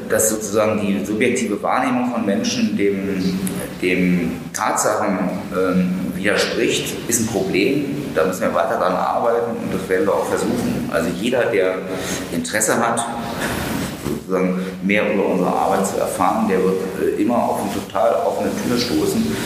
dass 0.09 0.31
sozusagen 0.31 0.81
die 0.81 1.05
subjektive 1.05 1.61
Wahrnehmung 1.61 2.12
von 2.12 2.25
Menschen 2.25 2.77
dem, 2.77 3.41
dem 3.83 4.33
Tatsachen 4.53 5.19
äh, 5.53 6.17
widerspricht, 6.17 6.95
ist 7.09 7.23
ein 7.23 7.27
Problem. 7.27 7.87
Da 8.15 8.27
müssen 8.27 8.43
wir 8.43 8.55
weiter 8.55 8.79
daran 8.79 8.95
arbeiten 8.95 9.57
und 9.62 9.75
das 9.75 9.89
werden 9.89 10.07
wir 10.07 10.15
auch 10.15 10.27
versuchen. 10.27 10.89
Also 10.93 11.09
jeder, 11.21 11.47
der 11.47 11.79
Interesse 12.33 12.77
hat, 12.79 13.05
sozusagen 14.07 14.61
mehr 14.83 15.12
über 15.12 15.27
unsere 15.27 15.51
Arbeit 15.51 15.87
zu 15.87 15.99
erfahren, 15.99 16.49
der 16.49 16.62
wird 16.62 16.77
äh, 17.01 17.21
immer 17.23 17.37
auf 17.37 17.61
eine 17.61 17.73
total 17.73 18.15
offene 18.27 18.51
Tür 18.67 18.79
stoßen 18.79 19.37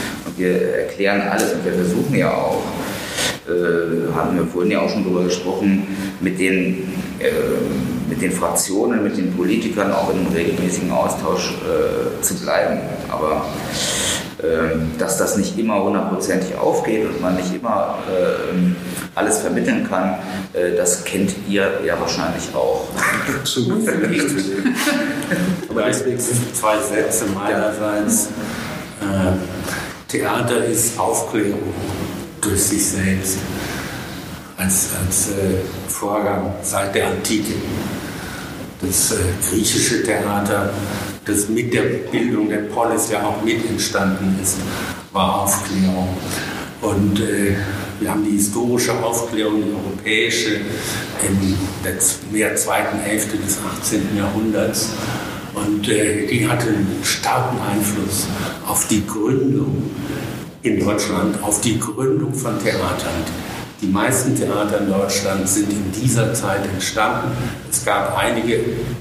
wir 0.41 0.75
erklären 0.75 1.23
alles 1.23 1.53
und 1.53 1.65
wir 1.65 1.73
versuchen 1.73 2.15
ja 2.17 2.33
auch, 2.33 2.63
äh, 3.47 4.13
hatten 4.15 4.37
wir 4.37 4.47
vorhin 4.47 4.73
ja 4.73 4.81
auch 4.81 4.91
schon 4.91 5.05
darüber 5.05 5.25
gesprochen, 5.25 5.87
mit 6.21 6.39
den, 6.39 6.93
äh, 7.19 7.31
mit 8.09 8.21
den 8.21 8.33
Fraktionen, 8.33 9.03
mit 9.05 9.17
den 9.17 9.33
Politikern 9.35 9.93
auch 9.93 10.13
in 10.13 10.21
einem 10.21 10.33
regelmäßigen 10.33 10.91
Austausch 10.91 11.55
äh, 11.61 12.23
zu 12.23 12.35
bleiben. 12.35 12.81
Aber 13.09 13.47
ähm, 14.43 14.93
dass 14.99 15.19
das 15.19 15.37
nicht 15.37 15.59
immer 15.59 15.83
hundertprozentig 15.83 16.57
aufgeht 16.57 17.05
und 17.07 17.21
man 17.21 17.37
nicht 17.37 17.55
immer 17.55 17.99
äh, 18.09 18.55
alles 19.15 19.39
vermitteln 19.41 19.87
kann, 19.89 20.15
äh, 20.55 20.77
das 20.77 21.05
kennt 21.05 21.33
ihr 21.49 21.81
ja 21.85 22.01
wahrscheinlich 22.01 22.55
auch. 22.55 22.89
Zu 23.45 23.69
gut 23.69 23.87
Aber 25.69 25.83
deswegen 25.83 26.19
sind 26.19 26.57
zwei 26.57 26.79
Sätze 26.79 27.27
meinerseits. 27.27 28.29
Äh, 29.03 29.90
Theater 30.11 30.65
ist 30.65 30.99
Aufklärung 30.99 31.73
durch 32.41 32.61
sich 32.61 32.85
selbst 32.85 33.39
als, 34.57 34.89
als 35.01 35.31
äh, 35.31 35.61
Vorgang 35.89 36.53
seit 36.63 36.95
der 36.95 37.09
Antike. 37.09 37.55
Das 38.81 39.13
äh, 39.13 39.17
griechische 39.49 40.03
Theater 40.03 40.73
das 41.25 41.49
mit 41.49 41.73
der 41.73 41.83
Bildung 42.11 42.49
der 42.49 42.59
Polis 42.59 43.11
ja 43.11 43.23
auch 43.23 43.43
mit 43.43 43.65
entstanden 43.69 44.37
ist, 44.43 44.57
war 45.13 45.43
Aufklärung. 45.43 46.09
Und 46.81 47.21
äh, 47.21 47.55
wir 48.01 48.11
haben 48.11 48.25
die 48.25 48.37
historische 48.37 48.93
Aufklärung, 48.93 49.63
die 49.63 49.73
europäische, 49.73 50.57
in 51.23 51.59
der 51.85 51.95
mehr 52.33 52.57
zweiten 52.57 52.99
Hälfte 52.99 53.37
des 53.37 53.59
18. 53.79 54.17
Jahrhunderts. 54.17 54.91
Und 55.55 55.89
äh, 55.89 56.27
die 56.27 56.49
hatte 56.49 56.69
einen 56.69 57.01
starken 57.03 57.59
Einfluss 57.61 58.27
auf 58.67 58.87
die 58.89 59.05
Gründung 59.07 59.91
in 60.63 60.85
Deutschland, 60.85 61.43
auf 61.43 61.61
die 61.61 61.79
Gründung 61.79 62.35
von 62.35 62.63
Theatern. 62.63 63.25
Die 63.81 63.87
meisten 63.87 64.37
Theater 64.37 64.81
in 64.81 64.89
Deutschland 64.91 65.49
sind 65.49 65.73
in 65.73 65.91
dieser 65.91 66.35
Zeit 66.35 66.67
entstanden. 66.67 67.33
Es 67.71 67.83
gab 67.83 68.17
einige 68.17 68.61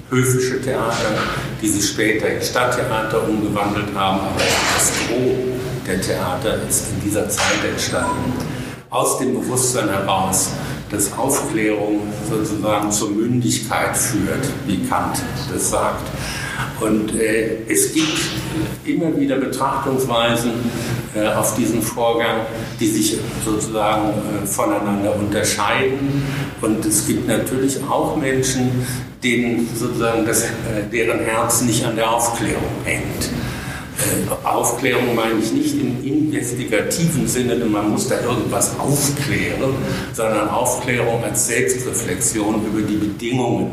höfische 0.10 0.62
Theater, 0.62 1.18
die 1.62 1.68
sich 1.68 1.90
später 1.90 2.30
in 2.30 2.42
Stadttheater 2.42 3.28
umgewandelt 3.28 3.94
haben, 3.94 4.22
aber 4.22 4.40
das 4.74 4.92
Gros 5.08 5.50
der 5.86 6.02
Theater 6.02 6.62
ist 6.70 6.86
in 6.94 7.10
dieser 7.10 7.28
Zeit 7.28 7.66
entstanden. 7.70 8.34
Aus 8.90 9.20
dem 9.20 9.34
Bewusstsein 9.34 9.90
heraus, 9.90 10.52
dass 10.90 11.12
Aufklärung 11.14 12.02
sozusagen 12.30 12.92
zur 12.92 13.10
Mündigkeit 13.10 13.96
führt, 13.98 14.48
wie 14.66 14.86
Kant 14.88 15.22
das 15.52 15.72
sagt. 15.72 16.08
Und 16.80 17.14
äh, 17.20 17.58
es 17.68 17.94
gibt 17.94 18.20
immer 18.86 19.18
wieder 19.18 19.38
Betrachtungsweisen 19.38 20.52
äh, 21.16 21.28
auf 21.28 21.56
diesen 21.56 21.82
Vorgang, 21.82 22.42
die 22.80 22.88
sich 22.88 23.18
sozusagen 23.44 24.10
äh, 24.10 24.46
voneinander 24.46 25.16
unterscheiden. 25.16 26.24
Und 26.62 26.86
es 26.86 27.06
gibt 27.06 27.28
natürlich 27.28 27.78
auch 27.90 28.16
Menschen, 28.16 28.86
denen 29.24 29.68
sozusagen 29.76 30.26
das, 30.26 30.44
äh, 30.44 30.48
deren 30.92 31.20
Herz 31.20 31.62
nicht 31.62 31.86
an 31.86 31.96
der 31.96 32.10
Aufklärung 32.12 32.64
hängt. 32.86 33.30
Äh, 34.00 34.48
Aufklärung 34.48 35.14
meine 35.14 35.40
ich 35.42 35.52
nicht 35.52 35.74
im 35.74 36.02
investigativen 36.04 37.28
Sinne, 37.28 37.56
man 37.66 37.90
muss 37.90 38.08
da 38.08 38.22
irgendwas 38.22 38.80
aufklären, 38.80 39.76
sondern 40.14 40.48
Aufklärung 40.48 41.22
als 41.24 41.48
Selbstreflexion 41.48 42.66
über 42.66 42.82
die 42.82 42.96
Bedingungen 42.96 43.72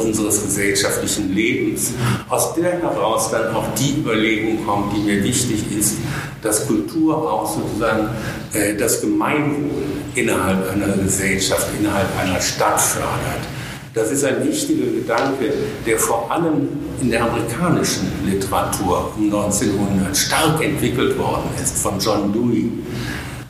unseres 0.00 0.42
gesellschaftlichen 0.42 1.34
Lebens, 1.34 1.92
aus 2.28 2.54
der 2.54 2.80
heraus 2.80 3.30
dann 3.30 3.54
auch 3.54 3.66
die 3.74 4.00
Überlegung 4.00 4.64
kommt, 4.66 4.96
die 4.96 5.00
mir 5.00 5.22
wichtig 5.22 5.64
ist, 5.76 5.96
dass 6.42 6.66
Kultur 6.66 7.16
auch 7.30 7.46
sozusagen 7.46 8.08
äh, 8.52 8.74
das 8.74 9.00
Gemeinwohl 9.00 9.82
innerhalb 10.14 10.70
einer 10.72 10.96
Gesellschaft, 10.96 11.66
innerhalb 11.78 12.08
einer 12.18 12.40
Stadt 12.40 12.80
fördert. 12.80 13.46
Das 13.92 14.12
ist 14.12 14.24
ein 14.24 14.46
wichtiger 14.46 14.86
Gedanke, 14.86 15.52
der 15.84 15.98
vor 15.98 16.30
allem 16.30 16.68
in 17.00 17.10
der 17.10 17.24
amerikanischen 17.24 18.08
Literatur 18.24 19.12
um 19.16 19.24
1900 19.24 20.16
stark 20.16 20.62
entwickelt 20.62 21.18
worden 21.18 21.50
ist, 21.60 21.76
von 21.78 21.98
John 21.98 22.32
Dewey. 22.32 22.70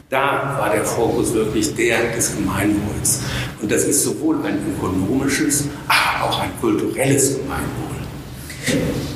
Da 0.09 0.57
war 0.59 0.71
der 0.75 0.85
Fokus 0.85 1.35
wirklich 1.35 1.75
der 1.75 2.13
des 2.17 2.35
Gemeinwohls. 2.35 3.21
Und 3.61 3.71
das 3.71 3.85
ist 3.85 4.03
sowohl 4.03 4.37
ein 4.45 4.59
ökonomisches, 4.77 5.65
auch 6.20 6.40
ein 6.40 6.50
kulturelles 6.61 7.38
Gemeinwohl. 7.38 7.96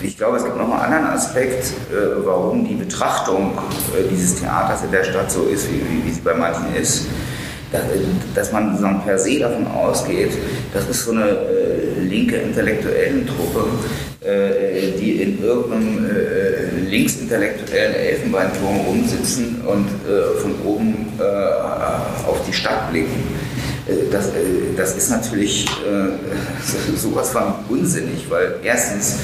Ich 0.02 0.16
glaube, 0.16 0.38
es 0.38 0.44
gibt 0.44 0.56
noch 0.56 0.64
einen 0.64 0.92
anderen 0.92 1.06
Aspekt, 1.06 1.66
äh, 1.90 2.24
warum 2.24 2.66
die 2.66 2.74
Betrachtung 2.74 3.52
äh, 3.96 4.08
dieses 4.10 4.40
Theaters 4.40 4.82
in 4.84 4.90
der 4.90 5.04
Stadt 5.04 5.30
so 5.30 5.44
ist, 5.44 5.68
wie, 5.70 6.10
sie 6.10 6.20
bei 6.20 6.34
manchen 6.34 6.74
ist 6.74 7.06
dass 8.34 8.52
man 8.52 8.70
sozusagen 8.70 9.02
per 9.02 9.18
se 9.18 9.38
davon 9.38 9.66
ausgeht, 9.66 10.32
das 10.72 10.88
ist 10.88 11.04
so 11.04 11.12
eine 11.12 11.28
äh, 11.28 12.00
linke 12.02 12.36
Intellektuellentruppe, 12.36 13.64
äh, 14.20 14.98
die 14.98 15.22
in 15.22 15.42
irgendeinem 15.42 16.06
äh, 16.06 16.80
linksintellektuellen 16.88 17.94
Elfenbeinturm 17.94 18.80
rumsitzen 18.80 19.62
und 19.66 19.88
äh, 20.08 20.40
von 20.40 20.54
oben 20.64 21.12
äh, 21.18 22.28
auf 22.28 22.40
die 22.46 22.52
Stadt 22.52 22.90
blicken. 22.90 23.22
Äh, 23.86 24.10
das, 24.10 24.30
das 24.76 24.96
ist 24.96 25.10
natürlich 25.10 25.66
sowas 26.96 27.30
von 27.30 27.54
unsinnig, 27.68 28.28
weil 28.30 28.56
erstens 28.62 29.18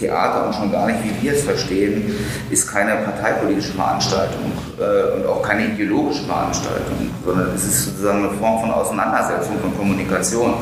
Theater 0.00 0.46
und 0.46 0.54
schon 0.54 0.72
gar 0.72 0.86
nicht, 0.86 0.98
wie 1.04 1.22
wir 1.22 1.34
es 1.34 1.42
verstehen, 1.42 2.14
ist 2.50 2.66
keine 2.66 2.96
parteipolitische 3.04 3.72
Veranstaltung 3.72 4.52
äh, 4.78 5.18
und 5.18 5.26
auch 5.26 5.42
keine 5.42 5.66
ideologische 5.66 6.24
Veranstaltung, 6.24 7.10
sondern 7.24 7.54
es 7.54 7.64
ist 7.64 7.84
sozusagen 7.84 8.24
eine 8.24 8.30
Form 8.38 8.60
von 8.62 8.70
Auseinandersetzung, 8.70 9.58
von 9.60 9.76
Kommunikation. 9.76 10.54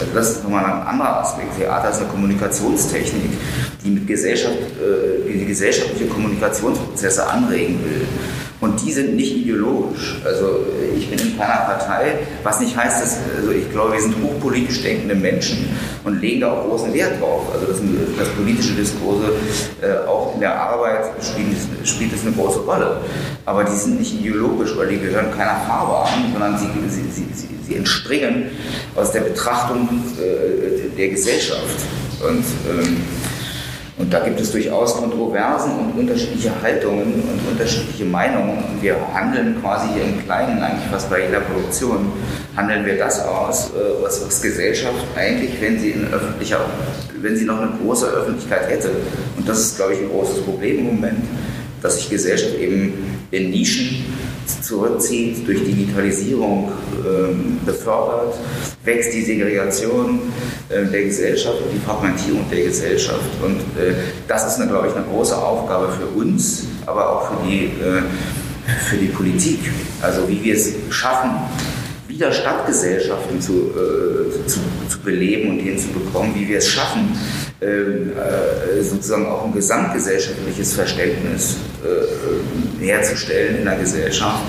Also 0.00 0.12
das 0.14 0.30
ist 0.30 0.44
nochmal 0.44 0.64
ein 0.64 0.86
anderer 0.86 1.20
Aspekt. 1.20 1.56
Theater 1.58 1.90
ist 1.90 2.00
eine 2.00 2.08
Kommunikationstechnik, 2.08 3.32
die 3.84 3.90
mit 3.90 4.06
Gesellschaft, 4.06 4.56
äh, 4.56 5.28
die, 5.30 5.38
die 5.40 5.46
gesellschaftliche 5.46 6.06
Kommunikationsprozesse 6.06 7.28
anregen 7.28 7.78
will. 7.84 8.06
Und 8.60 8.84
die 8.84 8.92
sind 8.92 9.14
nicht 9.14 9.36
ideologisch. 9.36 10.16
Also 10.24 10.66
ich 10.96 11.08
bin 11.08 11.18
in 11.18 11.38
keiner 11.38 11.60
Partei, 11.60 12.18
was 12.42 12.58
nicht 12.60 12.76
heißt, 12.76 13.02
dass, 13.02 13.18
also 13.36 13.52
ich 13.52 13.70
glaube, 13.70 13.92
wir 13.92 14.00
sind 14.00 14.16
hochpolitisch 14.20 14.82
denkende 14.82 15.14
Menschen 15.14 15.68
und 16.04 16.20
legen 16.20 16.40
da 16.40 16.52
auch 16.52 16.68
großen 16.68 16.92
Wert 16.92 17.20
drauf. 17.20 17.46
Also 17.52 17.66
das, 17.66 17.80
das 18.18 18.28
politische 18.30 18.74
Diskurse 18.74 19.32
äh, 19.80 20.06
auch 20.08 20.34
in 20.34 20.40
der 20.40 20.60
Arbeit 20.60 21.04
spielt, 21.22 21.56
spielt 21.88 22.12
eine 22.20 22.32
große 22.32 22.60
Rolle. 22.60 23.00
Aber 23.44 23.62
die 23.62 23.76
sind 23.76 24.00
nicht 24.00 24.14
ideologisch, 24.14 24.76
weil 24.76 24.88
die 24.88 24.98
gehören 24.98 25.30
keiner 25.30 25.60
Farbe 25.66 26.08
an, 26.08 26.32
sondern 26.32 26.58
sie, 26.58 26.66
sie, 26.88 27.26
sie, 27.32 27.48
sie 27.64 27.76
entspringen 27.76 28.50
aus 28.96 29.12
der 29.12 29.20
Betrachtung 29.20 29.88
äh, 30.18 30.96
der 30.96 31.08
Gesellschaft. 31.10 31.76
Und 32.20 32.44
ähm, 32.68 32.96
und 33.98 34.12
da 34.12 34.20
gibt 34.20 34.40
es 34.40 34.52
durchaus 34.52 34.96
Kontroversen 34.96 35.72
und 35.72 35.98
unterschiedliche 35.98 36.52
Haltungen 36.62 37.14
und 37.14 37.50
unterschiedliche 37.50 38.04
Meinungen. 38.04 38.58
Und 38.58 38.80
wir 38.80 38.96
handeln 39.12 39.60
quasi 39.60 39.88
hier 39.92 40.04
im 40.04 40.24
Kleinen, 40.24 40.62
eigentlich 40.62 40.88
fast 40.88 41.10
bei 41.10 41.26
jeder 41.26 41.40
Produktion, 41.40 42.12
handeln 42.56 42.86
wir 42.86 42.96
das 42.96 43.24
aus, 43.24 43.70
äh, 43.70 44.02
was, 44.02 44.24
was 44.24 44.40
Gesellschaft 44.40 45.04
eigentlich, 45.16 45.60
wenn 45.60 45.80
sie 45.80 45.90
in 45.90 46.06
öffentlicher, 46.12 46.60
wenn 47.20 47.36
sie 47.36 47.44
noch 47.44 47.60
eine 47.60 47.72
große 47.82 48.06
Öffentlichkeit 48.06 48.70
hätte, 48.70 48.90
und 49.36 49.48
das 49.48 49.58
ist, 49.58 49.76
glaube 49.76 49.94
ich, 49.94 50.00
ein 50.00 50.10
großes 50.10 50.42
Problem 50.42 50.78
im 50.78 50.86
Moment, 50.86 51.18
dass 51.82 51.96
sich 51.96 52.08
Gesellschaft 52.08 52.54
eben 52.54 52.94
in 53.32 53.50
Nischen 53.50 54.04
zurückzieht, 54.62 55.46
durch 55.46 55.64
Digitalisierung 55.64 56.72
ähm, 57.06 57.58
befördert, 57.64 58.34
wächst 58.84 59.12
die 59.14 59.22
Segregation 59.22 60.20
äh, 60.68 60.84
der 60.84 61.04
Gesellschaft 61.04 61.56
und 61.62 61.72
die 61.72 61.84
Fragmentierung 61.84 62.44
der 62.50 62.64
Gesellschaft. 62.64 63.30
Und 63.42 63.60
äh, 63.80 63.94
das 64.26 64.46
ist, 64.46 64.60
eine, 64.60 64.70
glaube 64.70 64.88
ich, 64.88 64.94
eine 64.94 65.04
große 65.04 65.36
Aufgabe 65.36 65.92
für 65.92 66.06
uns, 66.18 66.64
aber 66.86 67.10
auch 67.10 67.30
für 67.30 67.46
die, 67.46 67.64
äh, 67.66 68.02
für 68.88 68.96
die 68.96 69.08
Politik. 69.08 69.60
Also 70.02 70.28
wie 70.28 70.42
wir 70.42 70.54
es 70.54 70.72
schaffen, 70.90 71.30
wieder 72.18 72.32
Stadtgesellschaften 72.32 73.40
zu, 73.40 73.70
äh, 73.70 74.46
zu, 74.46 74.58
zu 74.88 74.98
beleben 75.04 75.50
und 75.50 75.58
hinzubekommen, 75.60 76.34
wie 76.34 76.48
wir 76.48 76.58
es 76.58 76.68
schaffen, 76.68 77.16
ähm, 77.60 78.10
äh, 78.10 78.82
sozusagen 78.82 79.26
auch 79.26 79.44
ein 79.44 79.52
gesamtgesellschaftliches 79.52 80.74
Verständnis 80.74 81.58
äh, 81.84 82.84
herzustellen 82.84 83.58
in 83.58 83.64
der 83.64 83.76
Gesellschaft. 83.76 84.42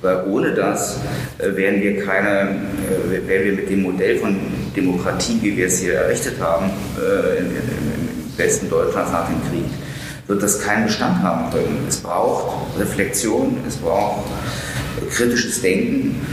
Weil 0.00 0.24
ohne 0.26 0.52
das 0.52 0.98
äh, 1.38 1.54
wären 1.54 1.80
wir 1.80 2.04
keine, 2.04 2.56
äh, 2.90 3.28
wären 3.28 3.44
wir 3.44 3.52
mit 3.52 3.70
dem 3.70 3.82
Modell 3.82 4.18
von 4.18 4.36
Demokratie, 4.74 5.38
wie 5.42 5.56
wir 5.56 5.66
es 5.66 5.78
hier 5.78 5.94
errichtet 5.94 6.40
haben, 6.40 6.70
äh, 6.98 7.38
im, 7.38 7.52
Westen 8.34 8.68
Deutschlands 8.70 9.12
nach 9.12 9.28
dem 9.28 9.36
Krieg, 9.50 9.70
wird 10.26 10.42
das 10.42 10.58
keinen 10.58 10.86
Bestand 10.86 11.22
haben 11.22 11.52
können. 11.52 11.84
Es 11.86 11.98
braucht 11.98 12.80
Reflexion, 12.80 13.58
es 13.68 13.76
braucht 13.76 14.24
kritisches 15.10 15.60
Denken 15.60 16.26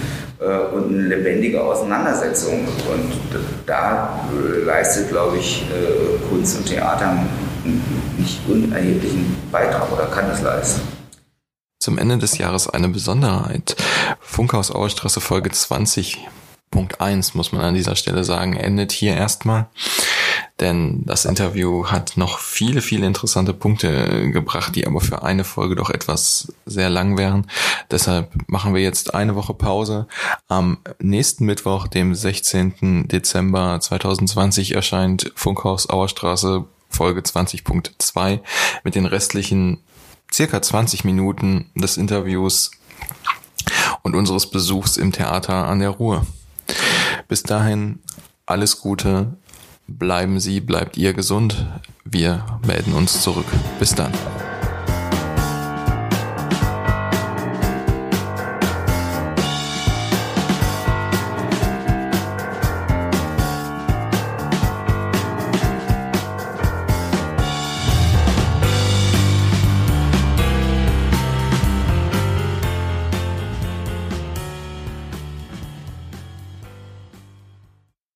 und 0.46 0.94
eine 0.94 1.16
lebendige 1.16 1.62
Auseinandersetzung. 1.62 2.66
Und 2.66 3.12
da 3.66 4.30
äh, 4.34 4.64
leistet, 4.64 5.10
glaube 5.10 5.38
ich, 5.38 5.64
äh, 5.64 6.18
Kunst 6.30 6.58
und 6.58 6.66
Theater 6.66 7.10
einen 7.10 8.16
nicht 8.18 8.40
unerheblichen 8.48 9.36
Beitrag 9.52 9.92
oder 9.92 10.06
kann 10.08 10.30
es 10.32 10.42
leisten. 10.42 10.82
Zum 11.80 11.98
Ende 11.98 12.18
des 12.18 12.38
Jahres 12.38 12.70
eine 12.70 12.90
Besonderheit. 12.90 13.76
Funkhaus 14.20 14.72
Auerstraße 14.72 15.22
Folge 15.22 15.50
20.1 15.50 17.32
muss 17.34 17.52
man 17.52 17.62
an 17.62 17.74
dieser 17.74 17.96
Stelle 17.96 18.24
sagen, 18.24 18.56
endet 18.56 18.92
hier 18.92 19.16
erstmal 19.16 19.68
denn 20.60 21.04
das 21.06 21.26
Interview 21.26 21.88
hat 21.88 22.18
noch 22.18 22.40
viele, 22.40 22.82
viele 22.82 23.06
interessante 23.06 23.54
Punkte 23.54 24.30
gebracht, 24.32 24.76
die 24.76 24.86
aber 24.86 25.00
für 25.02 25.24
eine 25.24 25.44
Folge 25.44 25.76
doch 25.76 25.90
etwas 25.90 26.54
sehr 26.66 26.90
lang 26.90 27.18
wären. 27.18 27.48
Deshalb 27.92 28.32
machen 28.48 28.74
wir 28.74 28.82
jetzt 28.82 29.14
eine 29.14 29.36
Woche 29.36 29.54
Pause. 29.54 30.08
Am 30.48 30.80
nächsten 31.00 31.46
Mittwoch, 31.46 31.88
dem 31.88 32.14
16. 32.14 33.08
Dezember 33.08 33.80
2020, 33.80 34.76
erscheint 34.76 35.32
Funkhaus 35.36 35.90
Auerstraße 35.90 36.66
Folge 36.90 37.22
20.2 37.22 38.40
mit 38.84 38.96
den 38.96 39.06
restlichen 39.06 39.80
circa 40.32 40.62
20 40.62 41.06
Minuten 41.06 41.70
des 41.76 41.98
Interviews 41.98 42.72
und 44.02 44.16
unseres 44.16 44.50
Besuchs 44.50 44.98
im 44.98 45.12
Theater 45.12 45.68
an 45.68 45.80
der 45.80 45.90
Ruhr. 45.90 46.26
Bis 47.28 47.44
dahin 47.44 48.00
alles 48.46 48.80
Gute, 48.80 49.38
Bleiben 49.98 50.40
Sie, 50.40 50.62
bleibt 50.62 50.98
ihr 50.98 51.14
gesund. 51.14 51.66
Wir 52.06 52.46
melden 52.66 52.94
uns 52.94 53.22
zurück. 53.22 53.48
Bis 53.80 53.96
dann. 53.96 54.12